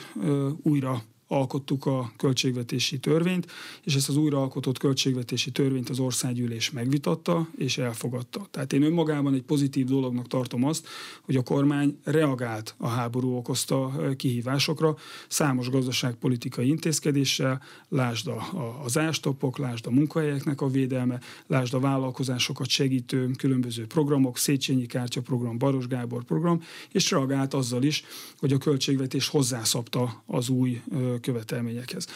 [0.63, 3.47] újra alkottuk a költségvetési törvényt,
[3.85, 8.47] és ezt az újraalkotott költségvetési törvényt az országgyűlés megvitatta és elfogadta.
[8.51, 10.87] Tehát én önmagában egy pozitív dolognak tartom azt,
[11.23, 14.97] hogy a kormány reagált a háború okozta kihívásokra,
[15.29, 21.81] számos gazdaságpolitikai intézkedéssel, lásd a, a, az ástopok, lásd a munkahelyeknek a védelme, lásd a
[21.81, 28.05] vállalkozásokat segítő különböző programok, Széchenyi Kártya program, Baros Gábor program, és reagált azzal is,
[28.39, 30.81] hogy a költségvetés hozzászabta az új
[31.23, 32.07] követelményekhez.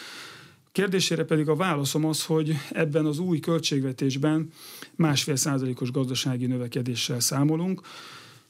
[0.72, 4.50] Kérdésére pedig a válaszom az, hogy ebben az új költségvetésben
[4.94, 7.80] másfél százalékos gazdasági növekedéssel számolunk.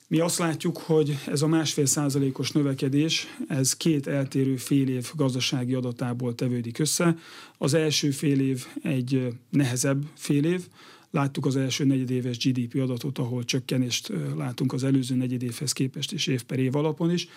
[0.08, 5.74] Mi azt látjuk, hogy ez a másfél százalékos növekedés, ez két eltérő fél év gazdasági
[5.74, 7.16] adatából tevődik össze.
[7.58, 10.66] Az első fél év egy nehezebb fél év,
[11.10, 16.42] Láttuk az első negyedéves GDP adatot, ahol csökkenést látunk az előző negyedévhez képest és év
[16.42, 17.28] per év alapon is.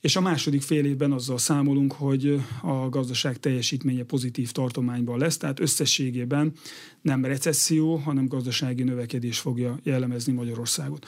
[0.00, 5.60] És a második fél évben azzal számolunk, hogy a gazdaság teljesítménye pozitív tartományban lesz, tehát
[5.60, 6.52] összességében
[7.02, 11.06] nem recesszió, hanem gazdasági növekedés fogja jellemezni Magyarországot.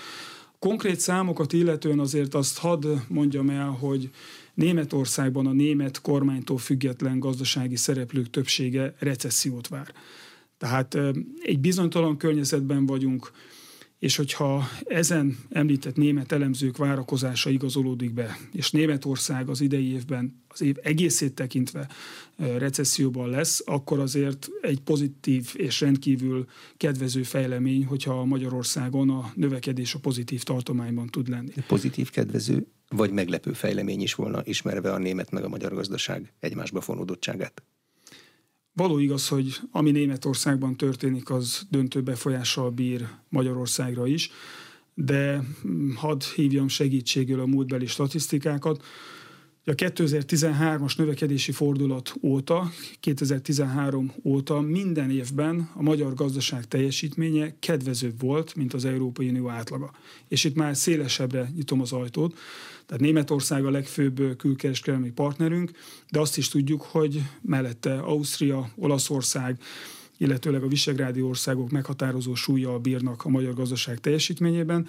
[0.59, 4.11] Konkrét számokat illetően azért azt hadd mondjam el, hogy
[4.55, 9.93] Németországban a német kormánytól független gazdasági szereplők többsége recessziót vár.
[10.59, 10.99] Tehát
[11.43, 13.31] egy bizonytalan környezetben vagyunk,
[14.01, 20.61] és hogyha ezen említett német elemzők várakozása igazolódik be, és Németország az idei évben, az
[20.61, 21.89] év egészét tekintve
[22.37, 29.99] recesszióban lesz, akkor azért egy pozitív és rendkívül kedvező fejlemény, hogyha Magyarországon a növekedés a
[29.99, 31.53] pozitív tartományban tud lenni.
[31.67, 36.81] Pozitív, kedvező, vagy meglepő fejlemény is volna, ismerve a német meg a magyar gazdaság egymásba
[36.81, 37.63] fonódottságát?
[38.81, 44.31] Való igaz, hogy ami Németországban történik, az döntő befolyással bír Magyarországra is,
[44.95, 45.43] de
[45.95, 48.85] hadd hívjam segítségül a múltbeli statisztikákat.
[49.65, 58.55] A 2013-as növekedési fordulat óta, 2013 óta minden évben a magyar gazdaság teljesítménye kedvezőbb volt,
[58.55, 59.91] mint az Európai Unió átlaga.
[60.29, 62.39] És itt már szélesebbre nyitom az ajtót.
[62.91, 65.71] Tehát Németország a legfőbb külkereskedelmi partnerünk,
[66.09, 69.59] de azt is tudjuk, hogy mellette Ausztria, Olaszország,
[70.17, 74.89] illetőleg a visegrádi országok meghatározó súlya bírnak a magyar gazdaság teljesítményében,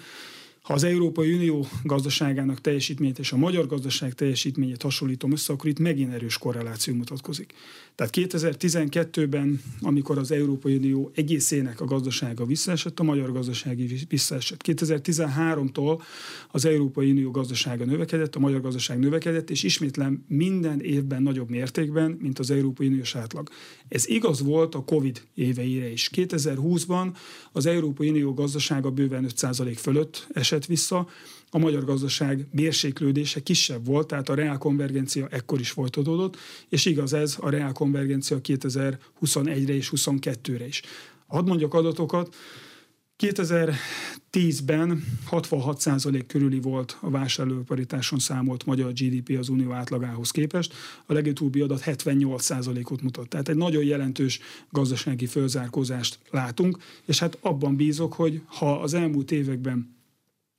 [0.62, 5.78] ha az Európai Unió gazdaságának teljesítményét és a magyar gazdaság teljesítményét hasonlítom össze, akkor itt
[5.78, 7.52] megint erős korreláció mutatkozik.
[7.94, 14.60] Tehát 2012-ben, amikor az Európai Unió egészének a gazdasága visszaesett, a magyar gazdasági visszaesett.
[14.64, 16.02] 2013-tól
[16.50, 22.10] az Európai Unió gazdasága növekedett, a magyar gazdaság növekedett, és ismétlen minden évben nagyobb mértékben,
[22.20, 23.48] mint az Európai Uniós átlag.
[23.88, 26.10] Ez igaz volt a COVID éveire is.
[26.14, 27.16] 2020-ban
[27.52, 31.08] az Európai Unió gazdasága bőven 5% fölött esett vissza,
[31.54, 36.36] a magyar gazdaság bérséklődése kisebb volt, tehát a reálkonvergencia ekkor is folytatódott,
[36.68, 40.82] és igaz ez a reálkonvergencia 2021-re és 2022-re is.
[41.26, 42.34] Hadd mondjak adatokat,
[43.18, 50.74] 2010-ben 66% körüli volt a vásárlóparitáson számolt magyar GDP az unió átlagához képest,
[51.06, 53.28] a legutóbbi adat 78%-ot mutat.
[53.28, 59.30] Tehát egy nagyon jelentős gazdasági fölzárkózást látunk, és hát abban bízok, hogy ha az elmúlt
[59.30, 60.00] években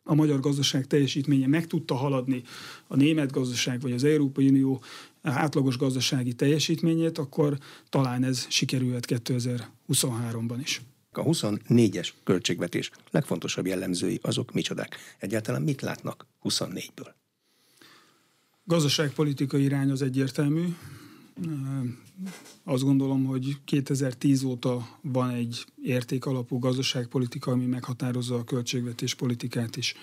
[0.04, 2.44] a magyar gazdaság teljesítménye meg tudta haladni
[2.88, 4.82] a német gazdaság vagy az Európai Unió
[5.22, 7.58] átlagos gazdasági teljesítményét, akkor
[7.90, 10.82] talán ez sikerülhet 2023-ban is.
[11.12, 14.98] A 24-es költségvetés legfontosabb jellemzői azok micsodák?
[15.20, 17.14] Egyáltalán mit látnak 24-ből?
[18.64, 20.76] Gazdaságpolitikai irány az egyértelmű.
[22.64, 29.96] Azt gondolom, hogy 2010 óta van egy értékalapú gazdaságpolitika, ami meghatározza a költségvetés politikát is.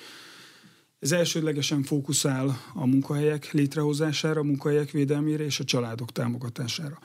[0.98, 6.98] Ez elsődlegesen fókuszál a munkahelyek létrehozására, a munkahelyek védelmére és a családok támogatására.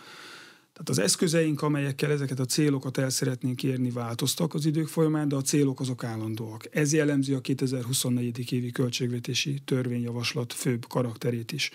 [0.73, 5.35] Tehát az eszközeink, amelyekkel ezeket a célokat el szeretnénk érni, változtak az idők folyamán, de
[5.35, 6.75] a célok azok állandóak.
[6.75, 8.51] Ez jellemzi a 2024.
[8.51, 11.71] évi költségvetési törvényjavaslat főbb karakterét is.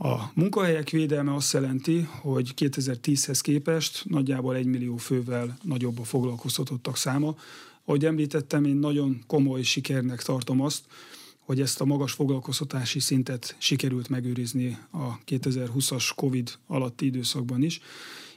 [0.00, 6.96] A munkahelyek védelme azt jelenti, hogy 2010-hez képest nagyjából egy millió fővel nagyobb a foglalkoztatottak
[6.96, 7.36] száma.
[7.84, 10.84] Ahogy említettem, én nagyon komoly sikernek tartom azt,
[11.38, 17.80] hogy ezt a magas foglalkoztatási szintet sikerült megőrizni a 2020-as COVID alatti időszakban is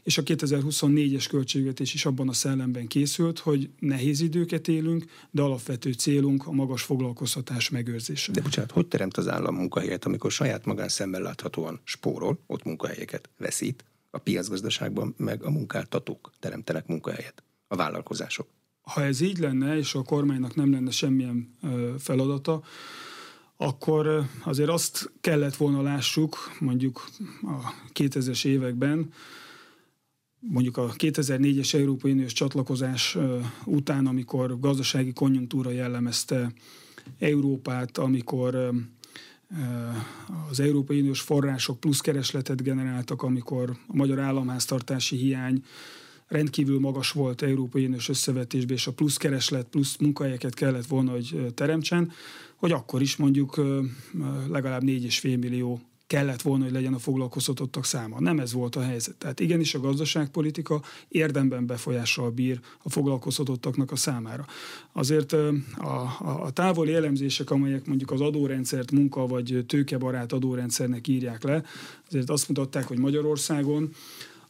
[0.04, 5.92] és a 2024-es költségvetés is abban a szellemben készült, hogy nehéz időket élünk, de alapvető
[5.92, 8.32] célunk a magas foglalkoztatás megőrzése.
[8.32, 13.30] De bocsánat, hogy teremt az állam munkahelyet, amikor saját magán szemben láthatóan spórol, ott munkahelyeket
[13.38, 18.48] veszít, a piacgazdaságban meg a munkáltatók teremtenek munkahelyet, a vállalkozások.
[18.82, 21.58] Ha ez így lenne, és a kormánynak nem lenne semmilyen
[22.00, 22.64] feladata,
[23.58, 27.10] akkor azért azt kellett volna lássuk, mondjuk
[27.42, 29.14] a 2000-es években,
[30.42, 33.18] mondjuk a 2004-es Európai Uniós csatlakozás
[33.66, 36.54] után, amikor gazdasági konjunktúra jellemezte
[37.20, 38.72] Európát, amikor
[40.50, 45.64] az Európai Uniós források plusz keresletet generáltak, amikor a magyar államháztartási hiány
[46.28, 51.54] rendkívül magas volt Európai Uniós összevetésben, és a plusz kereslet, plusz munkahelyeket kellett volna, hogy
[51.54, 52.12] teremtsen,
[52.56, 53.62] hogy akkor is mondjuk
[54.50, 58.20] legalább 4,5 millió kellett volna, hogy legyen a foglalkoztatottak száma.
[58.20, 59.16] Nem ez volt a helyzet.
[59.16, 64.46] Tehát igenis a gazdaságpolitika érdemben befolyással bír a foglalkoztatottaknak a számára.
[64.94, 65.48] Azért a,
[65.78, 71.64] a, a távoli elemzések, amelyek mondjuk az adórendszert munka vagy tőkebarát adórendszernek írják le,
[72.08, 73.90] azért azt mutatták, hogy Magyarországon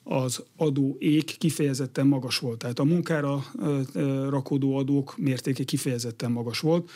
[0.03, 2.57] az adó ék kifejezetten magas volt.
[2.57, 3.45] Tehát a munkára
[4.29, 6.89] rakodó adók mértéke kifejezetten magas volt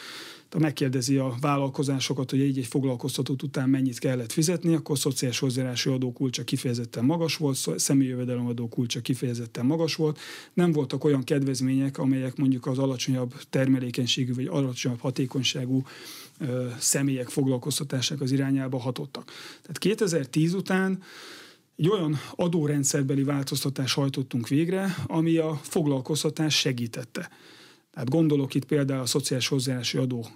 [0.59, 6.13] megkérdezi a vállalkozásokat, hogy egy-egy foglalkoztatót után mennyit kellett fizetni, akkor a szociális hozzájárulási adó
[6.13, 10.19] kulcsa kifejezetten magas volt, személyi jövedelemadó kulcsa kifejezetten magas volt.
[10.53, 15.83] Nem voltak olyan kedvezmények, amelyek mondjuk az alacsonyabb termelékenységű vagy alacsonyabb hatékonyságú
[16.39, 19.31] ö, személyek foglalkoztatásának az irányába hatottak.
[19.61, 21.03] Tehát 2010 után
[21.75, 27.29] egy olyan adórendszerbeli változtatást hajtottunk végre, ami a foglalkoztatás segítette.
[27.95, 30.27] Tehát gondolok itt például a szociális hozzájárulási adó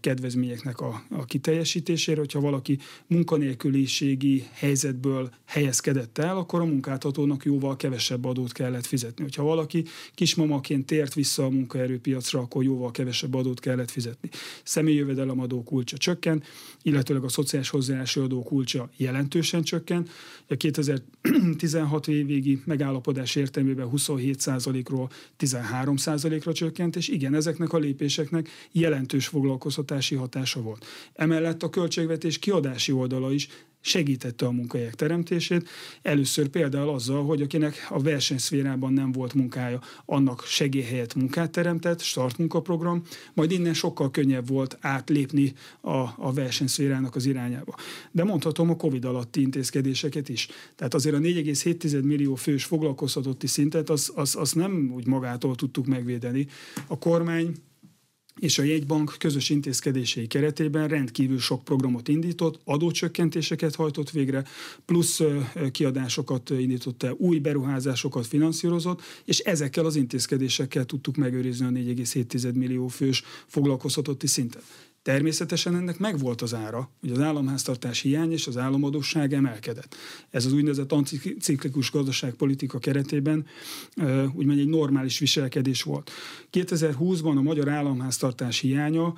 [0.00, 8.24] kedvezményeknek a, a kiteljesítésére, hogyha valaki munkanélküliségi helyzetből helyezkedett el, akkor a munkáltatónak jóval kevesebb
[8.24, 9.22] adót kellett fizetni.
[9.22, 14.28] Hogyha valaki kismamaként tért vissza a munkaerőpiacra, akkor jóval kevesebb adót kellett fizetni.
[14.62, 16.42] Személyi jövedelemadó kulcsa csökken,
[16.82, 20.08] illetőleg a szociális hozzájárulási adó kulcsa jelentősen csökken.
[20.48, 30.14] A 2016 évvégi megállapodás értelmében 27%-ról 13%-ra csökkent, és igen, ezeknek a lépéseknek jelentős foglalkoztatási
[30.14, 30.84] hatása volt.
[31.14, 33.48] Emellett a költségvetés kiadási oldala is
[33.86, 35.68] segítette a munkahelyek teremtését.
[36.02, 42.38] Először például azzal, hogy akinek a versenyszférában nem volt munkája, annak segélyhelyet munkát teremtett, start
[42.38, 43.02] munkaprogram,
[43.34, 47.74] majd innen sokkal könnyebb volt átlépni a, a versenyszférának az irányába.
[48.10, 50.48] De mondhatom a Covid alatti intézkedéseket is.
[50.76, 55.86] Tehát azért a 4,7 millió fős foglalkoztatotti szintet, az, az, az nem úgy magától tudtuk
[55.86, 56.46] megvédeni.
[56.86, 57.54] A kormány
[58.40, 64.44] és a jegybank közös intézkedései keretében rendkívül sok programot indított, adócsökkentéseket hajtott végre,
[64.84, 65.20] plusz
[65.70, 72.88] kiadásokat indított el, új beruházásokat finanszírozott, és ezekkel az intézkedésekkel tudtuk megőrizni a 4,7 millió
[72.88, 74.62] fős foglalkoztatotti szintet.
[75.06, 79.96] Természetesen ennek megvolt az ára, hogy az államháztartás hiány és az államadóság emelkedett.
[80.30, 83.46] Ez az úgynevezett anticiklikus gazdaságpolitika keretében
[84.34, 86.10] úgymond egy normális viselkedés volt.
[86.52, 89.14] 2020-ban a magyar államháztartás hiánya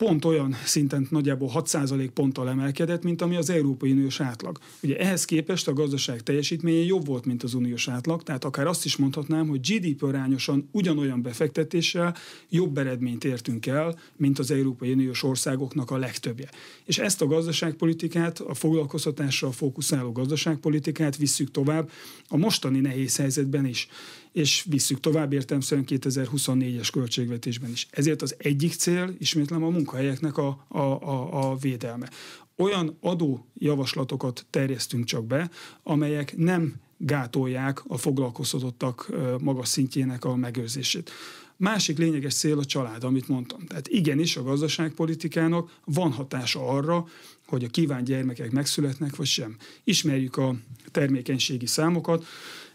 [0.00, 4.58] pont olyan szinten nagyjából 6% ponttal emelkedett, mint ami az Európai Uniós átlag.
[4.82, 8.84] Ugye ehhez képest a gazdaság teljesítménye jobb volt, mint az uniós átlag, tehát akár azt
[8.84, 12.16] is mondhatnám, hogy GDP arányosan ugyanolyan befektetéssel
[12.48, 16.48] jobb eredményt értünk el, mint az Európai Uniós országoknak a legtöbbje.
[16.84, 21.90] És ezt a gazdaságpolitikát, a foglalkoztatásra fókuszáló gazdaságpolitikát visszük tovább
[22.28, 23.88] a mostani nehéz helyzetben is
[24.32, 27.86] és visszük tovább értelmszerűen 2024-es költségvetésben is.
[27.90, 32.10] Ezért az egyik cél, ismétlem, a munkahelyeknek a, a, a, a védelme.
[32.56, 35.50] Olyan adójavaslatokat terjesztünk csak be,
[35.82, 41.10] amelyek nem gátolják a foglalkoztatottak magas szintjének a megőrzését.
[41.56, 43.66] Másik lényeges cél a család, amit mondtam.
[43.66, 47.06] Tehát igenis a gazdaságpolitikának van hatása arra,
[47.46, 49.56] hogy a kívánt gyermekek megszületnek, vagy sem.
[49.84, 50.54] Ismerjük a
[50.90, 52.24] termékenységi számokat.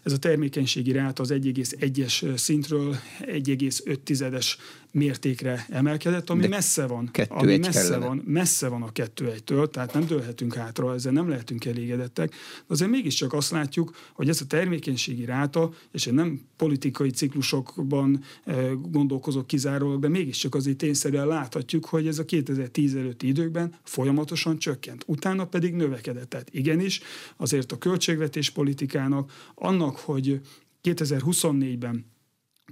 [0.06, 4.52] Ez a termékenységi ráta az 1,1-es szintről 1,5-es
[4.90, 7.10] mértékre emelkedett, ami De messze van.
[7.28, 8.06] Ami messze kellene.
[8.06, 12.30] van, messze van a kettő egytől, tehát nem dőlhetünk hátra, ezzel nem lehetünk elégedettek.
[12.30, 18.22] De azért mégiscsak azt látjuk, hogy ez a termékenységi ráta, és én nem politikai ciklusokban
[18.44, 24.58] eh, gondolkozok kizárólag, de mégiscsak azért tényszerűen láthatjuk, hogy ez a 2010 előtti időkben folyamatosan
[24.58, 25.04] csökkent.
[25.06, 26.28] Utána pedig növekedett.
[26.28, 27.00] Tehát igenis,
[27.36, 30.40] azért a költségvetés politikának, annak, hogy
[30.82, 32.14] 2024-ben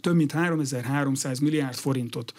[0.04, 2.32] több mint 3300 milliárd forintot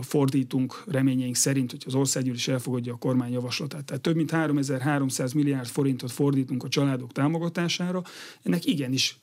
[0.00, 3.84] fordítunk reményeink szerint, hogy az országgyűlés elfogadja a kormány javaslatát.
[3.84, 8.02] Tehát több mint 3300 milliárd forintot fordítunk a családok támogatására.
[8.42, 9.18] Ennek igenis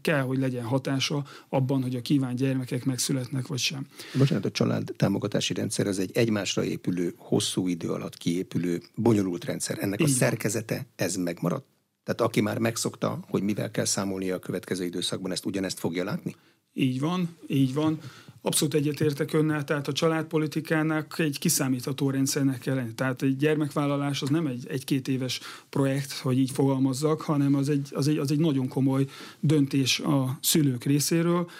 [0.00, 3.86] kell, hogy legyen hatása abban, hogy a kívánt gyermekek megszületnek, vagy sem.
[4.18, 9.78] Bocsánat, a család támogatási rendszer az egy egymásra épülő, hosszú idő alatt kiépülő, bonyolult rendszer.
[9.80, 11.66] Ennek Így a szerkezete, ez megmaradt?
[12.04, 16.36] Tehát aki már megszokta, hogy mivel kell számolnia a következő időszakban, ezt ugyanezt fogja látni?
[16.74, 17.98] Így van, így van.
[18.44, 22.94] Abszolút egyetértek önnel, tehát a családpolitikának egy kiszámítható rendszernek kell lenni.
[22.94, 27.88] Tehát egy gyermekvállalás az nem egy, egy-két éves projekt, hogy így fogalmazzak, hanem az egy,
[27.92, 29.06] az, egy, az egy nagyon komoly
[29.40, 31.50] döntés a szülők részéről.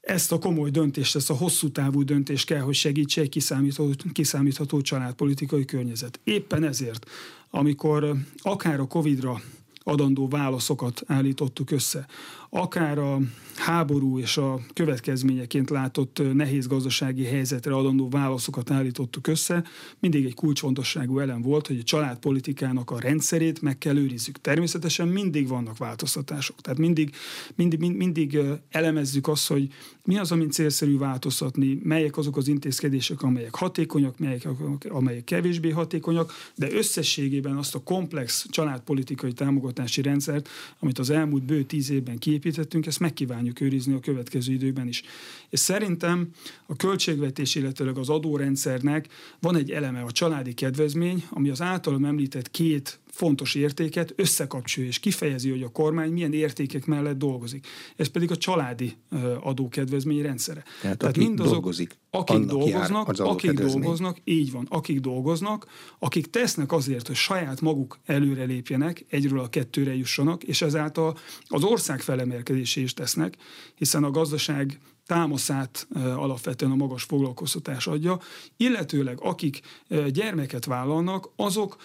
[0.00, 4.80] Ezt a komoly döntést, ezt a hosszú távú döntést kell, hogy segítse egy kiszámítható, kiszámítható
[4.80, 6.20] családpolitikai környezet.
[6.24, 7.10] Éppen ezért,
[7.50, 9.40] amikor akár a Covid-ra
[9.88, 12.06] adandó válaszokat állítottuk össze,
[12.50, 13.18] akár a
[13.58, 19.64] háború és a következményeként látott nehéz gazdasági helyzetre adandó válaszokat állítottuk össze,
[19.98, 24.40] mindig egy kulcsfontosságú elem volt, hogy a családpolitikának a rendszerét meg kell őrizzük.
[24.40, 27.14] Természetesen mindig vannak változtatások, tehát mindig,
[27.54, 28.38] mindig, mindig
[28.70, 29.68] elemezzük azt, hogy
[30.04, 34.48] mi az, amin célszerű változtatni, melyek azok az intézkedések, amelyek hatékonyak, melyek,
[34.88, 41.62] amelyek kevésbé hatékonyak, de összességében azt a komplex családpolitikai támogatási rendszert, amit az elmúlt bő
[41.62, 45.02] tíz évben kiépítettünk, ezt megkívánjuk őrizni a következő időkben is.
[45.48, 46.28] És szerintem
[46.66, 49.08] a költségvetés, illetőleg az adórendszernek
[49.40, 54.98] van egy eleme, a családi kedvezmény, ami az általam említett két fontos értéket összekapcsolja és
[54.98, 57.66] kifejezi, hogy a kormány milyen értékek mellett dolgozik.
[57.96, 58.96] Ez pedig a családi
[59.40, 60.62] adókedvezmény rendszere.
[60.80, 65.66] Tehát, Tehát aki mindazok, dolgozik, akik dolgoznak, akik dolgoznak, így van, akik dolgoznak,
[65.98, 71.16] akik tesznek azért, hogy saját maguk előre lépjenek, egyről a kettőre jussanak, és ezáltal
[71.46, 73.36] az ország felemelkedésé is tesznek,
[73.74, 78.20] hiszen a gazdaság támaszát alapvetően a magas foglalkoztatás adja,
[78.56, 79.60] illetőleg akik
[80.08, 81.76] gyermeket vállalnak, azok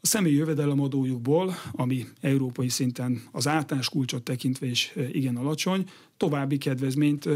[0.00, 5.84] a személyi jövedelemadójukból, ami európai szinten az általános kulcsot tekintve is igen alacsony,
[6.16, 7.28] további kedvezményt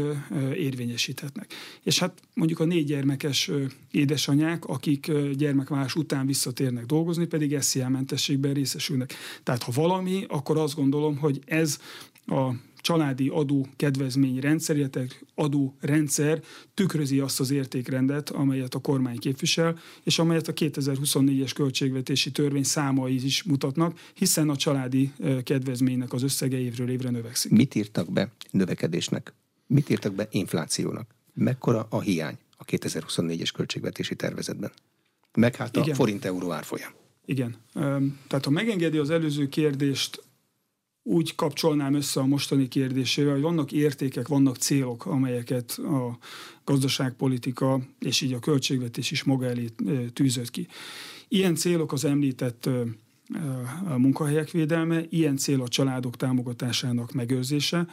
[0.55, 1.53] érvényesíthetnek.
[1.83, 3.51] És hát mondjuk a négy gyermekes
[3.91, 9.13] édesanyák, akik gyermekválás után visszatérnek dolgozni, pedig SZIA mentességben részesülnek.
[9.43, 11.79] Tehát ha valami, akkor azt gondolom, hogy ez
[12.25, 12.49] a
[12.83, 15.05] családi adó kedvezmény rendszer, illetve
[15.35, 22.31] adó rendszer tükrözi azt az értékrendet, amelyet a kormány képvisel, és amelyet a 2024-es költségvetési
[22.31, 25.11] törvény számai is mutatnak, hiszen a családi
[25.43, 27.51] kedvezménynek az összege évről évre növekszik.
[27.51, 29.33] Mit írtak be növekedésnek?
[29.67, 31.15] Mit írtak be inflációnak?
[31.33, 34.71] Mekkora a hiány a 2024-es költségvetési tervezetben?
[35.33, 36.91] Meg hát a forint-euró árfolyam.
[37.25, 37.55] Igen.
[38.27, 40.23] Tehát ha megengedi az előző kérdést,
[41.03, 46.17] úgy kapcsolnám össze a mostani kérdésével, hogy vannak értékek, vannak célok, amelyeket a
[46.63, 49.69] gazdaságpolitika és így a költségvetés is maga elé
[50.13, 50.67] tűzött ki.
[51.27, 52.69] Ilyen célok az említett
[53.85, 57.87] a munkahelyek védelme, ilyen cél a családok támogatásának megőrzése,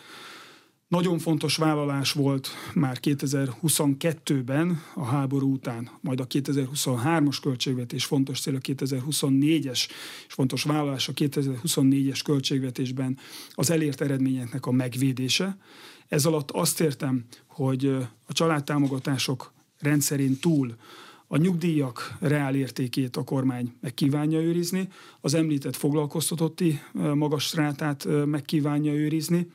[0.90, 8.54] nagyon fontos vállalás volt már 2022-ben, a háború után, majd a 2023-as költségvetés fontos cél
[8.54, 9.88] a 2024-es,
[10.26, 13.18] és fontos vállalás a 2024-es költségvetésben
[13.50, 15.56] az elért eredményeknek a megvédése.
[16.08, 17.86] Ez alatt azt értem, hogy
[18.26, 20.76] a családtámogatások rendszerén túl
[21.26, 24.88] a nyugdíjak reálértékét a kormány meg kívánja őrizni,
[25.20, 29.46] az említett foglalkoztatotti magas strátát meg kívánja őrizni,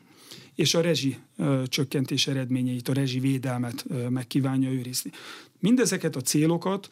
[0.55, 1.17] és a rezsi
[1.65, 5.11] csökkentés eredményeit, a rezsi védelmet megkívánja őrizni.
[5.59, 6.89] Mindezeket a célokat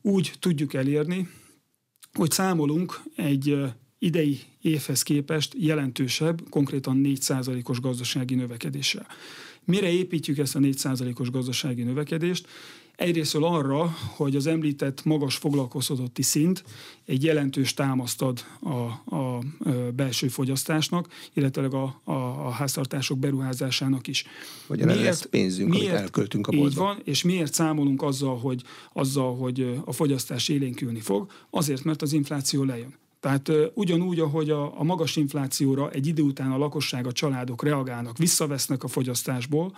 [0.00, 1.28] úgy tudjuk elérni,
[2.12, 3.58] hogy számolunk egy
[3.98, 9.06] idei évhez képest jelentősebb, konkrétan 4%-os gazdasági növekedéssel.
[9.64, 12.48] Mire építjük ezt a 4%-os gazdasági növekedést?
[12.96, 16.64] Egyrésztől arra, hogy az említett magas foglalkoztatotti szint
[17.04, 19.38] egy jelentős támaszt ad a, a
[19.94, 22.12] belső fogyasztásnak, illetve a, a,
[22.46, 24.24] a háztartások beruházásának is.
[24.66, 26.68] Hogy miért, lesz pénzünk, miért, amit elköltünk a boltba.
[26.70, 28.62] Így van, és miért számolunk azzal hogy,
[28.92, 31.30] azzal, hogy a fogyasztás élénkülni fog?
[31.50, 32.94] Azért, mert az infláció lejön.
[33.20, 38.18] Tehát ugyanúgy, ahogy a, a magas inflációra egy idő után a lakosság, a családok reagálnak,
[38.18, 39.76] visszavesznek a fogyasztásból,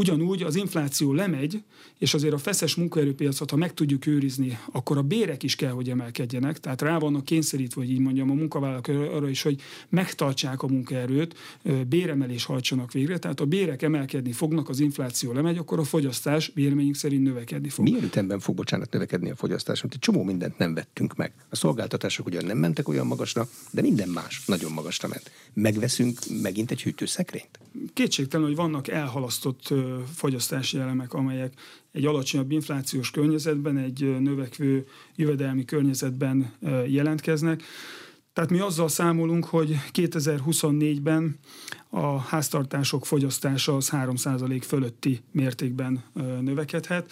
[0.00, 1.62] Ugyanúgy az infláció lemegy,
[1.98, 5.90] és azért a feszes munkaerőpiacot, ha meg tudjuk őrizni, akkor a bérek is kell, hogy
[5.90, 6.60] emelkedjenek.
[6.60, 11.36] Tehát rá vannak kényszerítve, hogy így mondjam, a munkavállalók arra is, hogy megtartsák a munkaerőt,
[11.88, 13.18] béremelés hajtsanak végre.
[13.18, 17.84] Tehát a bérek emelkedni fognak, az infláció lemegy, akkor a fogyasztás véleményünk szerint növekedni fog.
[17.84, 19.82] Milyen ütemben fog, bocsánat, növekedni a fogyasztás?
[19.82, 21.32] Egy csomó mindent nem vettünk meg.
[21.48, 25.30] A szolgáltatások ugyan nem mentek olyan magasra, de minden más nagyon magasra ment.
[25.54, 27.58] Megveszünk megint egy hűtőszekrényt?
[27.92, 29.74] Kétségtelen, hogy vannak elhalasztott
[30.14, 31.52] fogyasztási elemek, amelyek
[31.92, 34.86] egy alacsonyabb inflációs környezetben, egy növekvő
[35.16, 36.52] jövedelmi környezetben
[36.86, 37.62] jelentkeznek.
[38.32, 41.38] Tehát mi azzal számolunk, hogy 2024-ben
[41.88, 46.02] a háztartások fogyasztása az 3% fölötti mértékben
[46.40, 47.10] növekedhet.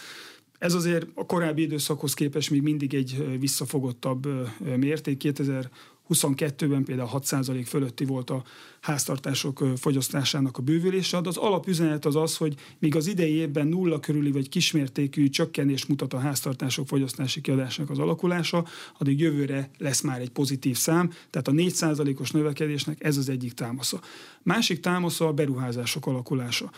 [0.59, 4.29] Ez azért a korábbi időszakhoz képest még mindig egy visszafogottabb
[4.77, 5.17] mérték.
[5.17, 5.71] 2000
[6.09, 8.43] 22-ben például 6% fölötti volt a
[8.81, 14.01] háztartások fogyasztásának a bővülése, de az alapüzenet az az, hogy míg az idei évben nulla
[14.01, 18.67] körüli vagy kismértékű csökkenés mutat a háztartások fogyasztási kiadásának az alakulása,
[18.99, 24.01] addig jövőre lesz már egy pozitív szám, tehát a 4%-os növekedésnek ez az egyik támasza.
[24.43, 26.71] Másik támasza a beruházások alakulása.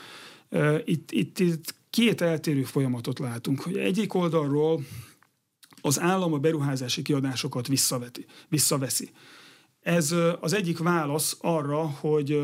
[0.84, 4.80] Itt, itt, itt két eltérő folyamatot látunk, hogy egyik oldalról
[5.80, 9.10] az állam a beruházási kiadásokat visszaveti, visszaveszi.
[9.80, 12.42] Ez az egyik válasz arra, hogy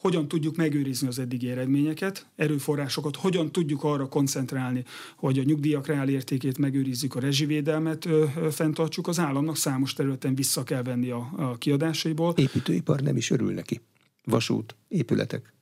[0.00, 4.84] hogyan tudjuk megőrizni az eddigi eredményeket, erőforrásokat, hogyan tudjuk arra koncentrálni,
[5.16, 10.34] hogy a nyugdíjak reál értékét megőrizzük, a rezsivédelmet ö, ö, fenntartsuk, az államnak számos területen
[10.34, 12.34] vissza kell venni a, a kiadásaiból.
[12.36, 13.80] Építőipar nem is örül neki.
[14.24, 15.52] Vasút, épületek.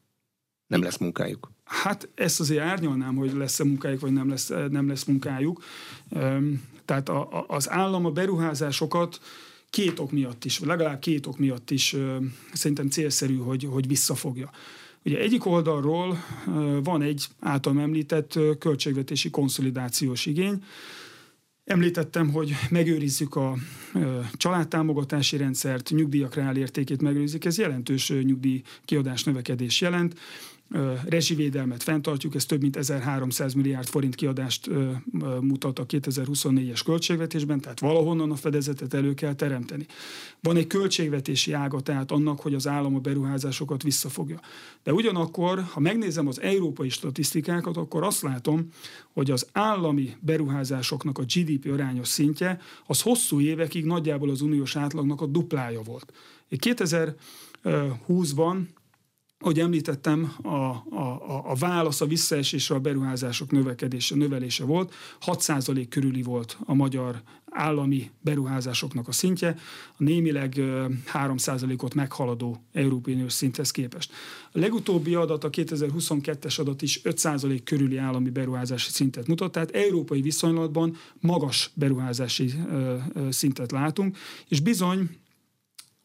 [0.67, 1.51] Nem lesz munkájuk.
[1.65, 5.63] Hát ezt azért árnyalnám, hogy lesz-e munkájuk, vagy nem lesz, nem lesz munkájuk.
[6.89, 9.20] Tehát a, a, az állam a beruházásokat
[9.70, 11.97] két ok miatt is, legalább két ok miatt is
[12.53, 14.51] szerintem célszerű, hogy, hogy visszafogja.
[15.05, 16.24] Ugye egyik oldalról
[16.82, 20.64] van egy általam említett költségvetési konszolidációs igény,
[21.64, 23.55] Említettem, hogy megőrizzük a
[24.32, 30.18] családtámogatási rendszert, nyugdíjak reál értékét megőrizzük, ez jelentős nyugdíj kiadás növekedés jelent
[31.09, 34.71] rezsivédelmet fenntartjuk, ez több mint 1300 milliárd forint kiadást
[35.41, 39.87] mutat a 2024-es költségvetésben, tehát valahonnan a fedezetet elő kell teremteni.
[40.41, 44.41] Van egy költségvetési ága tehát annak, hogy az állam a beruházásokat visszafogja.
[44.83, 48.69] De ugyanakkor, ha megnézem az európai statisztikákat, akkor azt látom,
[49.12, 55.21] hogy az állami beruházásoknak a GDP arányos szintje az hosszú évekig nagyjából az uniós átlagnak
[55.21, 56.12] a duplája volt.
[56.51, 58.59] 2020-ban
[59.41, 64.95] ahogy említettem, a, a, a válasz a visszaesésre a beruházások növekedése, növelése volt.
[65.26, 69.59] 6% körüli volt a magyar állami beruházásoknak a szintje,
[69.99, 70.55] a némileg
[71.12, 74.12] 3%-ot meghaladó Európai Uniós szinthez képest.
[74.53, 80.20] A legutóbbi adat, a 2022-es adat is 5% körüli állami beruházási szintet mutat, tehát európai
[80.20, 82.55] viszonylatban magas beruházási
[83.30, 84.16] szintet látunk,
[84.49, 85.09] és bizony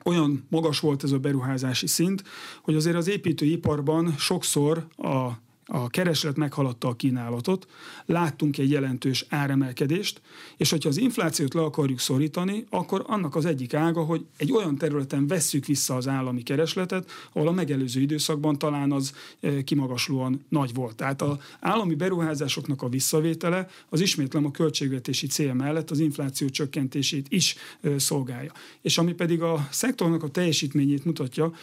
[0.03, 2.23] olyan magas volt ez a beruházási szint,
[2.61, 5.29] hogy azért az építőiparban sokszor a
[5.75, 7.67] a kereslet meghaladta a kínálatot,
[8.05, 10.21] láttunk egy jelentős áremelkedést,
[10.57, 14.77] és hogyha az inflációt le akarjuk szorítani, akkor annak az egyik ága, hogy egy olyan
[14.77, 20.73] területen vesszük vissza az állami keresletet, ahol a megelőző időszakban talán az e, kimagaslóan nagy
[20.73, 20.95] volt.
[20.95, 27.25] Tehát az állami beruházásoknak a visszavétele az ismétlem a költségvetési cél mellett az infláció csökkentését
[27.29, 28.51] is e, szolgálja.
[28.81, 31.53] És ami pedig a szektornak a teljesítményét mutatja,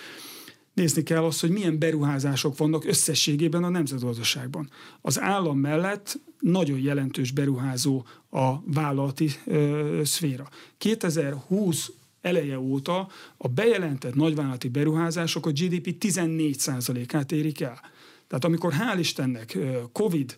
[0.74, 4.70] nézni kell azt, hogy milyen beruházások vannak összességében a nemzetgazdaságban.
[5.00, 10.48] Az állam mellett nagyon jelentős beruházó a vállalati ö, szféra.
[10.78, 11.90] 2020
[12.20, 17.80] eleje óta a bejelentett nagyvállalati beruházások a GDP 14%-át érik el.
[18.28, 19.58] Tehát amikor hál' Istennek
[19.92, 20.36] Covid,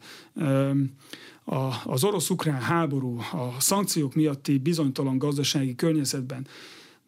[1.84, 6.46] az orosz-ukrán háború, a szankciók miatti bizonytalan gazdasági környezetben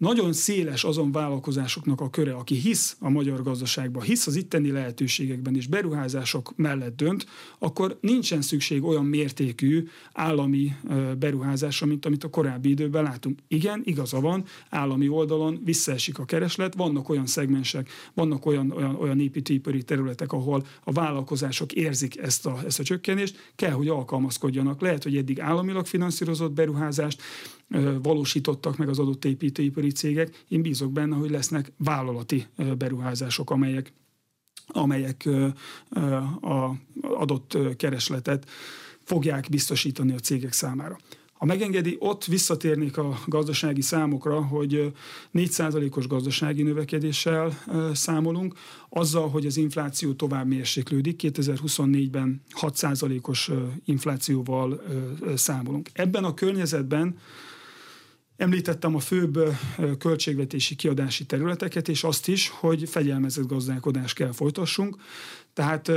[0.04, 5.56] nagyon széles azon vállalkozásoknak a köre, aki hisz a magyar gazdaságban, hisz az itteni lehetőségekben
[5.56, 7.26] és beruházások mellett dönt,
[7.58, 10.76] akkor nincsen szükség olyan mértékű állami
[11.18, 13.38] beruházásra, mint amit a korábbi időben látunk.
[13.48, 19.20] Igen, igaza van, állami oldalon visszaesik a kereslet, vannak olyan szegmensek, vannak olyan, olyan, olyan
[19.20, 24.80] építőipari területek, ahol a vállalkozások érzik ezt a, ezt a csökkenést, kell, hogy alkalmazkodjanak.
[24.80, 27.22] Lehet, hogy eddig államilag finanszírozott beruházást,
[28.02, 30.44] valósítottak meg az adott építőipari cégek.
[30.48, 32.46] Én bízok benne, hogy lesznek vállalati
[32.78, 33.92] beruházások, amelyek
[34.66, 35.28] amelyek
[36.40, 36.70] a
[37.00, 38.50] adott keresletet
[39.02, 40.98] fogják biztosítani a cégek számára.
[41.32, 44.92] Ha megengedi, ott visszatérnék a gazdasági számokra, hogy
[45.34, 47.58] 4%-os gazdasági növekedéssel
[47.92, 48.54] számolunk,
[48.88, 53.50] azzal, hogy az infláció tovább mérséklődik, 2024-ben 6%-os
[53.84, 54.82] inflációval
[55.34, 55.90] számolunk.
[55.92, 57.18] Ebben a környezetben
[58.36, 59.38] Említettem a főbb
[59.98, 64.96] költségvetési kiadási területeket, és azt is, hogy fegyelmezett gazdálkodást kell folytassunk.
[65.52, 65.90] Tehát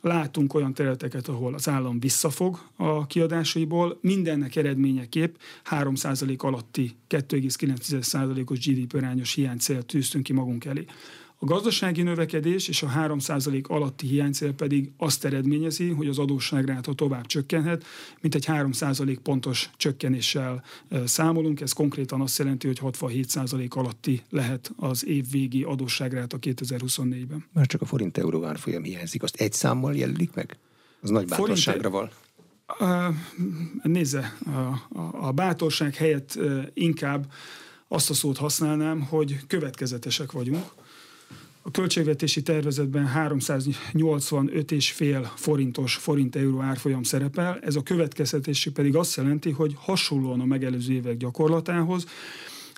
[0.00, 5.34] látunk olyan területeket, ahol az állam visszafog a kiadásaiból, mindennek eredményeképp
[5.70, 10.84] 3% alatti 2,9%-os GDP arányos hiánycélt tűztünk ki magunk elé.
[11.42, 17.26] A gazdasági növekedés és a 3% alatti hiánycél pedig azt eredményezi, hogy az adósságráta tovább
[17.26, 17.84] csökkenhet,
[18.20, 20.64] mint egy 3% pontos csökkenéssel
[21.04, 21.60] számolunk.
[21.60, 27.44] Ez konkrétan azt jelenti, hogy 67% alatti lehet az év végi adósságráta 2024-ben.
[27.52, 30.56] Már csak a forint euró árfolyam hiányzik, azt egy számmal jelölik meg?
[31.00, 32.10] Az nagy bátorságra van.
[33.82, 34.36] Nézze,
[34.94, 36.38] a, a bátorság helyett
[36.74, 37.32] inkább
[37.88, 40.64] azt a szót használnám, hogy következetesek vagyunk
[41.62, 49.74] a költségvetési tervezetben 385,5 forintos forint-euró árfolyam szerepel, ez a következtetési pedig azt jelenti, hogy
[49.78, 52.06] hasonlóan a megelőző évek gyakorlatához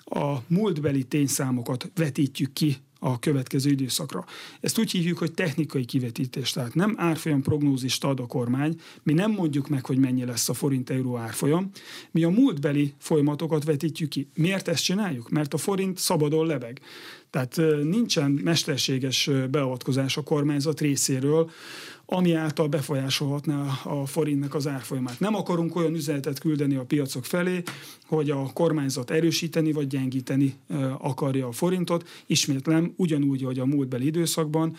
[0.05, 4.25] a múltbeli tényszámokat vetítjük ki a következő időszakra.
[4.59, 9.31] Ezt úgy hívjuk, hogy technikai kivetítés, tehát nem árfolyam prognózist ad a kormány, mi nem
[9.31, 11.69] mondjuk meg, hogy mennyi lesz a forint-euró árfolyam,
[12.11, 14.27] mi a múltbeli folyamatokat vetítjük ki.
[14.33, 15.29] Miért ezt csináljuk?
[15.29, 16.81] Mert a forint szabadon lebeg.
[17.35, 21.49] Tehát nincsen mesterséges beavatkozás a kormányzat részéről,
[22.05, 25.19] ami által befolyásolhatná a forintnak az árfolyamát.
[25.19, 27.63] Nem akarunk olyan üzenetet küldeni a piacok felé,
[28.05, 30.53] hogy a kormányzat erősíteni vagy gyengíteni
[30.99, 32.07] akarja a forintot.
[32.25, 34.75] Ismétlem, ugyanúgy, hogy a múltbeli időszakban,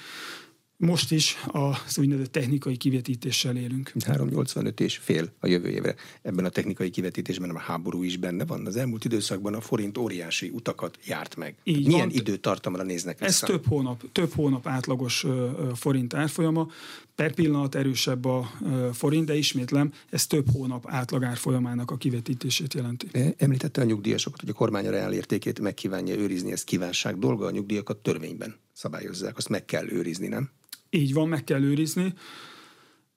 [0.78, 3.92] most is az úgynevezett technikai kivetítéssel élünk.
[4.04, 5.94] 385 és fél a jövő évre.
[6.22, 8.66] Ebben a technikai kivetítésben a háború is benne van.
[8.66, 11.54] Az elmúlt időszakban a forint óriási utakat járt meg.
[11.64, 12.16] Így Milyen van.
[12.16, 13.46] időtartamra néznek vissza?
[13.46, 15.26] Ez több hónap, több hónap átlagos
[15.74, 16.68] forint árfolyama.
[17.14, 18.50] Per pillanat erősebb a
[18.92, 23.34] forint, de ismétlem, ez több hónap átlag árfolyamának a kivetítését jelenti.
[23.36, 27.50] Említette a nyugdíjasokat, hogy a kormány a reálértékét meg kívánja őrizni, ez kívánság dolga, a
[27.50, 30.50] nyugdíjakat törvényben szabályozzák, azt meg kell őrizni, nem?
[30.90, 32.14] Így van, meg kell őrizni.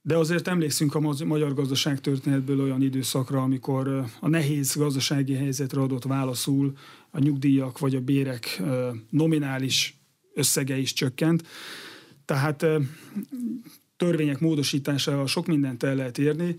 [0.02, 6.04] De azért emlékszünk a magyar gazdaság történetből olyan időszakra, amikor a nehéz gazdasági helyzetre adott
[6.04, 6.78] válaszul
[7.12, 8.62] a nyugdíjak vagy a bérek
[9.10, 9.98] nominális
[10.34, 11.48] összege is csökkent.
[12.26, 12.66] Tehát
[13.98, 16.56] törvények módosításával sok mindent el lehet érni,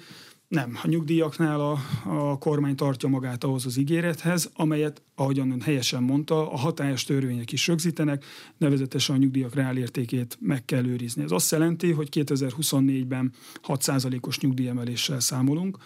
[0.51, 6.03] nem, a nyugdíjaknál a, a kormány tartja magát ahhoz az ígérethez, amelyet, ahogyan ön helyesen
[6.03, 8.25] mondta, a hatályos törvények is rögzítenek,
[8.57, 11.23] nevezetesen a nyugdíjak reálértékét meg kell őrizni.
[11.23, 13.33] Ez azt jelenti, hogy 2024-ben
[13.67, 15.79] 6%-os nyugdíjemeléssel számolunk,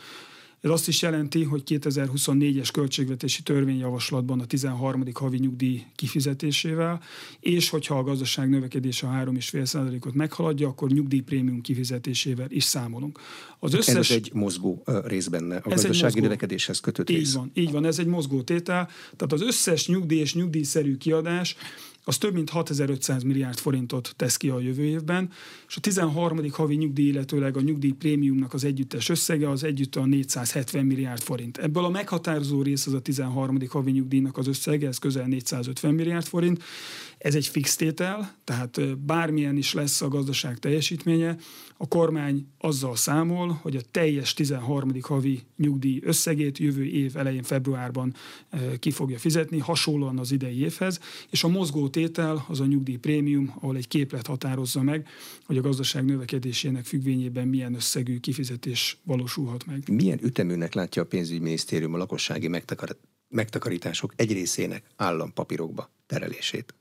[0.64, 5.04] ez azt is jelenti, hogy 2024-es költségvetési törvényjavaslatban a 13.
[5.14, 7.00] havi nyugdíj kifizetésével,
[7.40, 13.20] és hogyha a gazdaság növekedése a 3,5%-ot meghaladja, akkor nyugdíjprémium kifizetésével is számolunk.
[13.58, 14.10] Az összes...
[14.10, 16.20] Ez egy mozgó rész benne, a gazdasági mozgó...
[16.20, 17.34] növekedéshez kötött így rész.
[17.34, 18.88] Van, így van, ez egy mozgó tétel.
[19.16, 21.56] Tehát az összes nyugdíj és nyugdíjszerű kiadás
[22.04, 25.30] az több mint 6500 milliárd forintot tesz ki a jövő évben,
[25.68, 26.50] és a 13.
[26.50, 31.58] havi nyugdíj, illetőleg a nyugdíj prémiumnak az együttes összege az együtt a 470 milliárd forint.
[31.58, 33.58] Ebből a meghatározó rész az a 13.
[33.68, 36.62] havi nyugdíjnak az összege, ez közel 450 milliárd forint.
[37.24, 41.36] Ez egy fix tétel, tehát bármilyen is lesz a gazdaság teljesítménye,
[41.76, 44.92] a kormány azzal számol, hogy a teljes 13.
[45.00, 48.14] havi nyugdíj összegét jövő év elején februárban
[48.78, 51.00] ki fogja fizetni, hasonlóan az idei évhez,
[51.30, 55.06] és a mozgó tétel az a nyugdíj prémium, ahol egy képlet határozza meg,
[55.44, 59.82] hogy a gazdaság növekedésének függvényében milyen összegű kifizetés valósulhat meg.
[59.90, 62.50] Milyen üteműnek látja a pénzügyminisztérium a lakossági
[63.28, 66.74] megtakarítások egy részének állampapírokba terelését?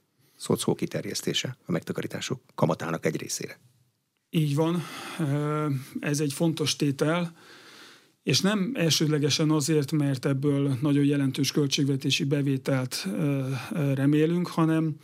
[0.44, 3.60] Szocó kiterjesztése a megtakarítások kamatának egy részére.
[4.30, 4.84] Így van,
[6.00, 7.36] ez egy fontos tétel,
[8.24, 13.08] és nem elsődlegesen azért, mert ebből nagyon jelentős költségvetési bevételt
[13.94, 14.96] remélünk, hanem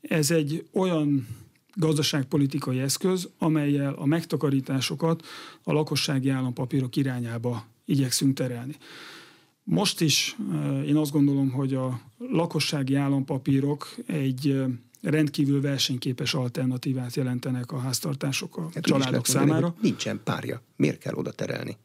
[0.00, 1.26] ez egy olyan
[1.74, 5.26] gazdaságpolitikai eszköz, amelyel a megtakarításokat
[5.62, 8.76] a lakossági állampapírok irányába igyekszünk terelni.
[9.68, 10.36] Most is
[10.86, 14.64] én azt gondolom, hogy a lakossági állampapírok egy
[15.02, 19.60] rendkívül versenyképes alternatívát jelentenek a háztartások, a hát családok számára.
[19.60, 20.62] Mondani, nincsen párja.
[20.76, 21.76] Miért kell oda terelni?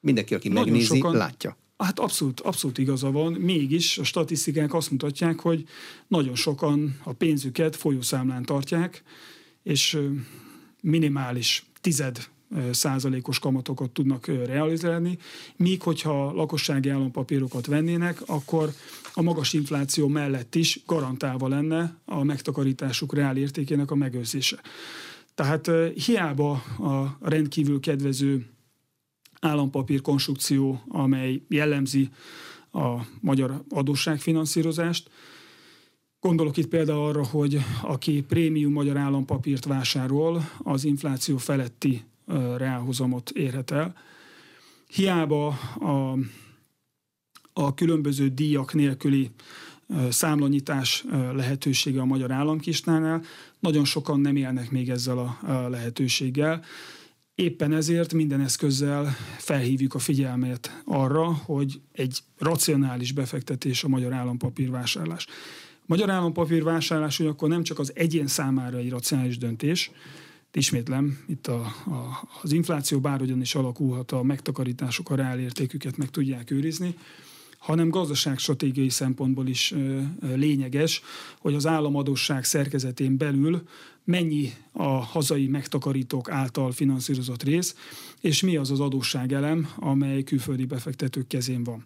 [0.00, 1.56] Mindenki, aki Nagyon megnézi, sokan, látja.
[1.76, 3.32] Hát abszolút, abszolút igaza van.
[3.32, 5.64] Mégis a statisztikák azt mutatják, hogy
[6.08, 9.02] nagyon sokan a pénzüket folyószámlán tartják,
[9.62, 9.98] és
[10.82, 12.28] minimális tized
[12.70, 15.18] százalékos kamatokat tudnak realizálni,
[15.56, 18.72] míg hogyha lakossági állampapírokat vennének, akkor
[19.14, 24.60] a magas infláció mellett is garantálva lenne a megtakarításuk reál értékének a megőrzése.
[25.34, 28.46] Tehát hiába a rendkívül kedvező
[29.40, 32.08] állampapír konstrukció, amely jellemzi
[32.72, 35.10] a magyar adósságfinanszírozást,
[36.20, 42.04] Gondolok itt például arra, hogy aki prémium magyar állampapírt vásárol, az infláció feletti
[42.56, 43.96] reálhozamot érhet el.
[44.88, 45.46] Hiába
[45.80, 46.18] a,
[47.52, 49.30] a különböző díjak nélküli
[50.08, 51.04] számlanyítás
[51.34, 53.22] lehetősége a magyar államkisnálnál,
[53.58, 56.64] nagyon sokan nem élnek még ezzel a lehetőséggel.
[57.34, 64.70] Éppen ezért minden eszközzel felhívjuk a figyelmet arra, hogy egy racionális befektetés a magyar állampapír
[64.70, 65.26] vásárlás.
[65.80, 69.90] A magyar állampapír vásárlás akkor nem csak az egyén számára egy racionális döntés,
[70.56, 76.50] ismétlem, itt a, a, az infláció bárhogyan is alakulhat, a megtakarítások a reálértéküket meg tudják
[76.50, 76.94] őrizni,
[77.58, 81.02] hanem gazdaságstratégiai szempontból is ö, ö, lényeges,
[81.38, 83.62] hogy az államadóság szerkezetén belül
[84.04, 87.74] mennyi a hazai megtakarítók által finanszírozott rész,
[88.20, 91.84] és mi az az adósságelem, amely külföldi befektetők kezén van.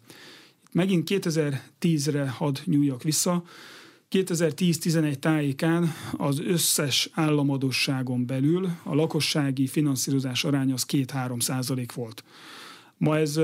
[0.73, 3.45] Megint 2010-re hadd nyúljak vissza,
[4.11, 12.25] 2010-11 tájékán az összes államadosságon belül a lakossági finanszírozás aránya az 2-3 százalék volt.
[12.97, 13.41] Ma ez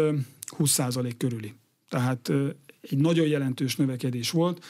[0.46, 1.54] 20 százalék körüli.
[1.88, 2.32] Tehát
[2.80, 4.64] egy nagyon jelentős növekedés volt.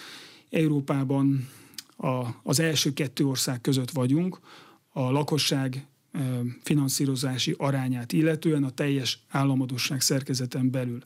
[0.51, 1.49] Európában
[1.97, 4.38] a, az első kettő ország között vagyunk,
[4.92, 5.86] a lakosság
[6.62, 10.99] finanszírozási arányát illetően a teljes államadosság szerkezeten belül.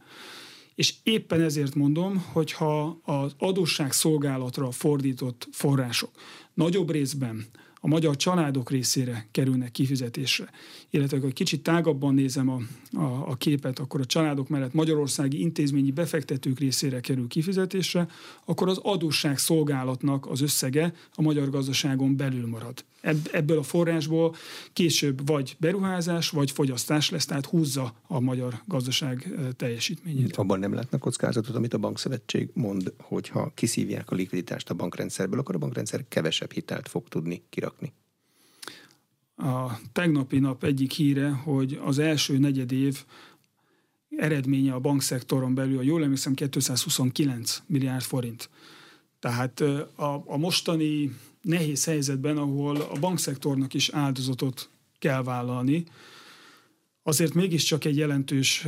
[0.81, 6.11] És éppen ezért mondom, hogyha az adósság szolgálatra fordított források
[6.55, 7.47] nagyobb részben
[7.81, 10.51] a magyar családok részére kerülnek kifizetésre.
[10.91, 12.61] Illetve, ha egy kicsit tágabban nézem a,
[12.93, 18.09] a, a képet, akkor a családok mellett magyarországi intézményi befektetők részére kerül kifizetésre,
[18.45, 22.85] akkor az adósság szolgálatnak az összege a magyar gazdaságon belül marad.
[23.33, 24.35] Ebből a forrásból
[24.73, 30.37] később vagy beruházás, vagy fogyasztás lesz, tehát húzza a magyar gazdaság teljesítményét.
[30.37, 35.39] Abban nem látnak kockázatot, amit a bankszövetség mond, hogy ha kiszívják a likviditást a bankrendszerből,
[35.39, 37.93] akkor a bankrendszer kevesebb hitelt fog tudni kirakni.
[39.37, 43.05] a tegnapi nap egyik híre, hogy az első negyed év
[44.17, 48.51] eredménye a bankszektoron belül, a jól emlékszem, 229 milliárd forint.
[49.19, 51.11] Tehát a, a mostani
[51.43, 55.85] nehéz helyzetben, ahol a bankszektornak is áldozatot kell vállalni,
[57.03, 58.67] azért mégiscsak egy jelentős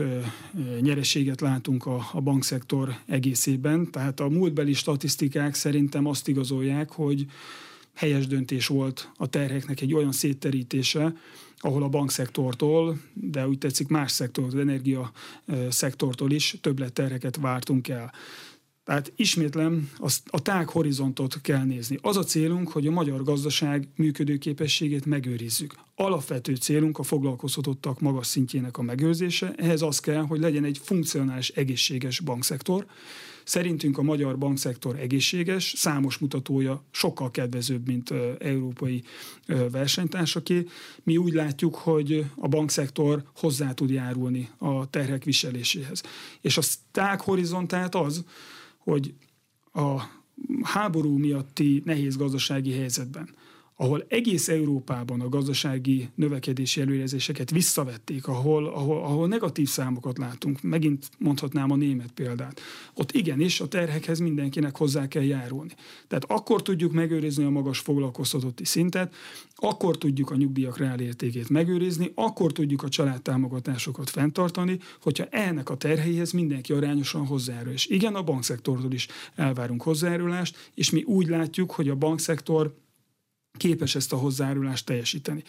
[0.81, 3.91] nyereséget látunk a, a bankszektor egészében.
[3.91, 7.27] Tehát a múltbeli statisztikák szerintem azt igazolják, hogy
[7.95, 11.17] helyes döntés volt a terheknek egy olyan szétterítése,
[11.59, 15.13] ahol a bankszektortól, de úgy tetszik más szektortól, energia
[15.69, 18.13] szektortól is többletterheket vártunk el.
[18.85, 19.91] Tehát ismétlem,
[20.27, 21.99] a tág horizontot kell nézni.
[22.01, 25.75] Az a célunk, hogy a magyar gazdaság működőképességét megőrizzük.
[25.95, 29.55] Alapvető célunk a foglalkoztatottak magas szintjének a megőrzése.
[29.57, 32.87] Ehhez az kell, hogy legyen egy funkcionális, egészséges bankszektor.
[33.45, 39.03] Szerintünk a magyar bankszektor egészséges, számos mutatója sokkal kedvezőbb, mint európai
[39.71, 40.67] versenytársaké.
[41.03, 46.03] Mi úgy látjuk, hogy a bankszektor hozzá tud járulni a terhek viseléséhez.
[46.41, 48.25] És a tág horizontát az,
[48.85, 49.15] hogy
[49.73, 50.03] a
[50.63, 53.29] háború miatti nehéz gazdasági helyzetben
[53.83, 61.11] ahol egész Európában a gazdasági növekedési előjelzéseket visszavették, ahol, ahol, ahol negatív számokat látunk, megint
[61.19, 62.61] mondhatnám a német példát,
[62.95, 65.71] ott igenis a terhekhez mindenkinek hozzá kell járulni.
[66.09, 69.15] Tehát akkor tudjuk megőrizni a magas foglalkoztatotti szintet,
[69.55, 76.33] akkor tudjuk a nyugdíjak reálértékét megőrizni, akkor tudjuk a családtámogatásokat fenntartani, hogyha ennek a terheihez
[76.33, 77.73] mindenki arányosan hozzájárul.
[77.73, 82.81] És igen, a bankszektortól is elvárunk hozzájárulást, és mi úgy látjuk, hogy a bankszektor
[83.57, 85.43] képes ezt a hozzájárulást teljesíteni.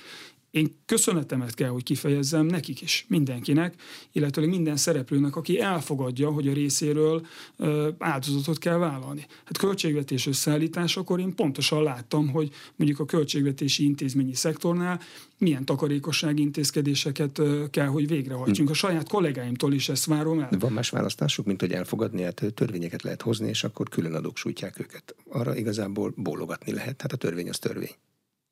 [0.54, 3.76] Én köszönetemet kell, hogy kifejezzem nekik is, mindenkinek,
[4.12, 7.26] illetve minden szereplőnek, aki elfogadja, hogy a részéről
[7.58, 9.26] ö, áldozatot kell vállalni.
[9.44, 15.00] Hát költségvetés összeállításakor én pontosan láttam, hogy mondjuk a költségvetési intézményi szektornál
[15.38, 18.70] milyen takarékossági intézkedéseket kell, hogy végrehajtsunk.
[18.70, 20.48] A saját kollégáimtól is ezt várom el.
[20.50, 24.38] De van más választásuk, mint hogy elfogadni, hát törvényeket lehet hozni, és akkor külön adók
[24.38, 25.16] sújtják őket.
[25.30, 27.96] Arra igazából bólogatni lehet, hát a törvény az törvény.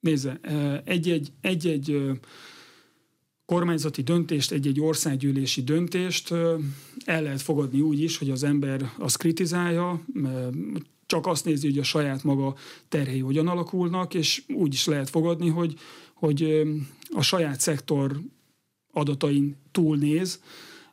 [0.01, 0.39] Nézze,
[0.83, 2.11] egy-egy, egy-egy
[3.45, 6.31] kormányzati döntést, egy-egy országgyűlési döntést
[7.05, 10.05] el lehet fogadni úgy is, hogy az ember azt kritizálja,
[11.05, 12.55] csak azt nézi, hogy a saját maga
[12.89, 15.79] terhei hogyan alakulnak, és úgy is lehet fogadni, hogy,
[16.13, 16.61] hogy
[17.09, 18.21] a saját szektor
[18.91, 20.41] adatain túlnéz,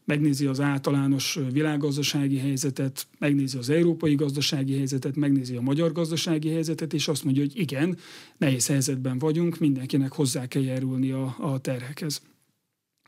[0.09, 6.93] megnézi az általános világgazdasági helyzetet, megnézi az európai gazdasági helyzetet, megnézi a magyar gazdasági helyzetet,
[6.93, 7.99] és azt mondja, hogy igen,
[8.37, 12.23] nehéz helyzetben vagyunk, mindenkinek hozzá kell járulni a, a terhekhez.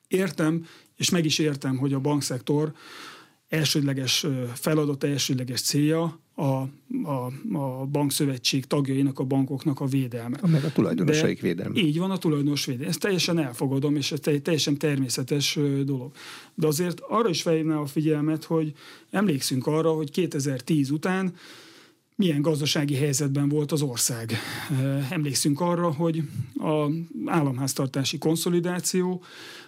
[0.08, 2.72] Értem, és meg is értem, hogy a bankszektor
[3.50, 10.38] elsődleges feladata, elsődleges célja a, a, a bankszövetség tagjainak, a bankoknak a védelme.
[10.46, 11.80] Meg a tulajdonosaik védelme.
[11.80, 12.88] Így van, a tulajdonos védelme.
[12.88, 16.12] Ezt teljesen elfogadom, és ez teljesen természetes dolog.
[16.54, 18.72] De azért arra is felhívnám a figyelmet, hogy
[19.10, 21.34] emlékszünk arra, hogy 2010 után
[22.20, 24.32] milyen gazdasági helyzetben volt az ország.
[25.10, 26.22] Emlékszünk arra, hogy
[26.58, 26.90] a
[27.26, 29.22] államháztartási konszolidáció,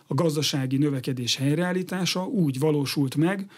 [0.06, 3.50] a gazdasági növekedés helyreállítása úgy valósult meg,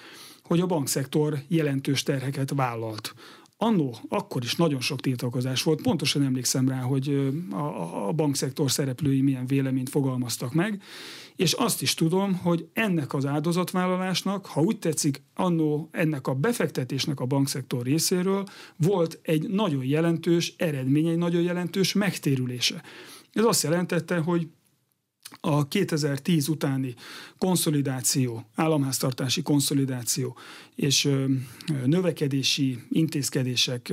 [0.42, 3.14] hogy a bankszektor jelentős terheket vállalt.
[3.56, 5.82] Annó, akkor is nagyon sok tiltakozás volt.
[5.82, 10.82] Pontosan emlékszem rá, hogy a, a bankszektor szereplői milyen véleményt fogalmaztak meg,
[11.36, 17.20] és azt is tudom, hogy ennek az áldozatvállalásnak, ha úgy tetszik, annó ennek a befektetésnek
[17.20, 18.44] a bankszektor részéről
[18.76, 22.82] volt egy nagyon jelentős eredmény, egy nagyon jelentős megtérülése.
[23.32, 24.48] Ez azt jelentette, hogy
[25.40, 26.94] a 2010 utáni
[27.38, 30.36] konszolidáció, államháztartási konszolidáció
[30.74, 31.08] és
[31.84, 33.92] növekedési intézkedések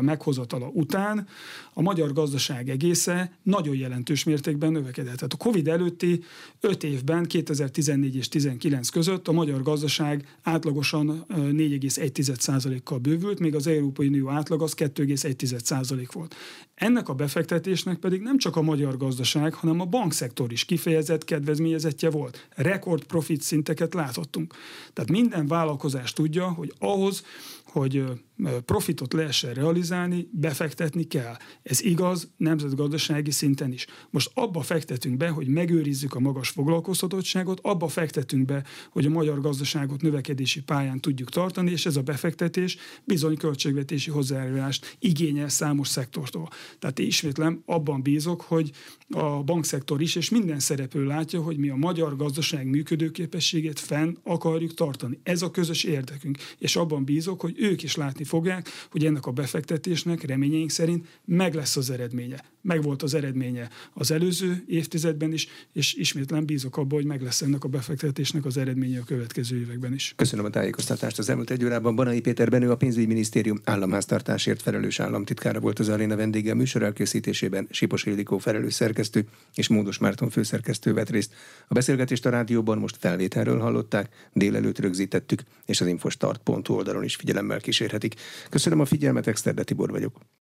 [0.00, 1.26] meghozatala után
[1.72, 5.14] a magyar gazdaság egésze nagyon jelentős mértékben növekedett.
[5.14, 6.22] Tehát a Covid előtti
[6.60, 14.06] 5 évben, 2014 és 2019 között a magyar gazdaság átlagosan 4,1%-kal bővült, még az Európai
[14.06, 16.34] Unió átlag az 2,1% volt.
[16.74, 22.10] Ennek a befektetésnek pedig nem csak a magyar gazdaság, hanem a bankszektor is kifejezett kedvezményezettje
[22.10, 22.48] volt.
[22.50, 24.54] Rekord profit szinteket láthattunk.
[24.92, 27.24] Tehát minden vállalkozás tudja, hogy ahhoz,
[27.70, 28.04] hogy
[28.64, 31.36] profitot lehessen realizálni, befektetni kell.
[31.62, 33.86] Ez igaz nemzetgazdasági szinten is.
[34.10, 39.40] Most abba fektetünk be, hogy megőrizzük a magas foglalkoztatottságot, abba fektetünk be, hogy a magyar
[39.40, 46.48] gazdaságot növekedési pályán tudjuk tartani, és ez a befektetés bizony költségvetési hozzájárulást igényel számos szektortól.
[46.78, 48.70] Tehát ismétlem, abban bízok, hogy
[49.08, 54.74] a bankszektor is, és minden szereplő látja, hogy mi a magyar gazdaság működőképességét fenn akarjuk
[54.74, 55.20] tartani.
[55.22, 59.30] Ez a közös érdekünk, és abban bízok, hogy ők is látni fogják, hogy ennek a
[59.30, 62.44] befektetésnek reményeink szerint meg lesz az eredménye.
[62.62, 67.42] Meg volt az eredménye az előző évtizedben is, és ismétlen bízok abban, hogy meg lesz
[67.42, 70.12] ennek a befektetésnek az eredménye a következő években is.
[70.16, 71.96] Köszönöm a tájékoztatást az elmúlt egy órában.
[71.96, 77.66] Banai Péter Benő, a pénzügyminisztérium államháztartásért felelős államtitkára volt az aréna vendége a műsor elkészítésében,
[77.70, 81.34] Sipos Ildikó felelős szerkesztő és Módos Márton főszerkesztő vett részt.
[81.68, 87.16] A beszélgetést a rádióban most felvételről hallották, délelőtt rögzítettük, és az infostart.hu oldalon is
[87.48, 88.14] figyelemmel kísérhetik.
[88.50, 90.18] Köszönöm a figyelmet, Exterde Tibor vagyok.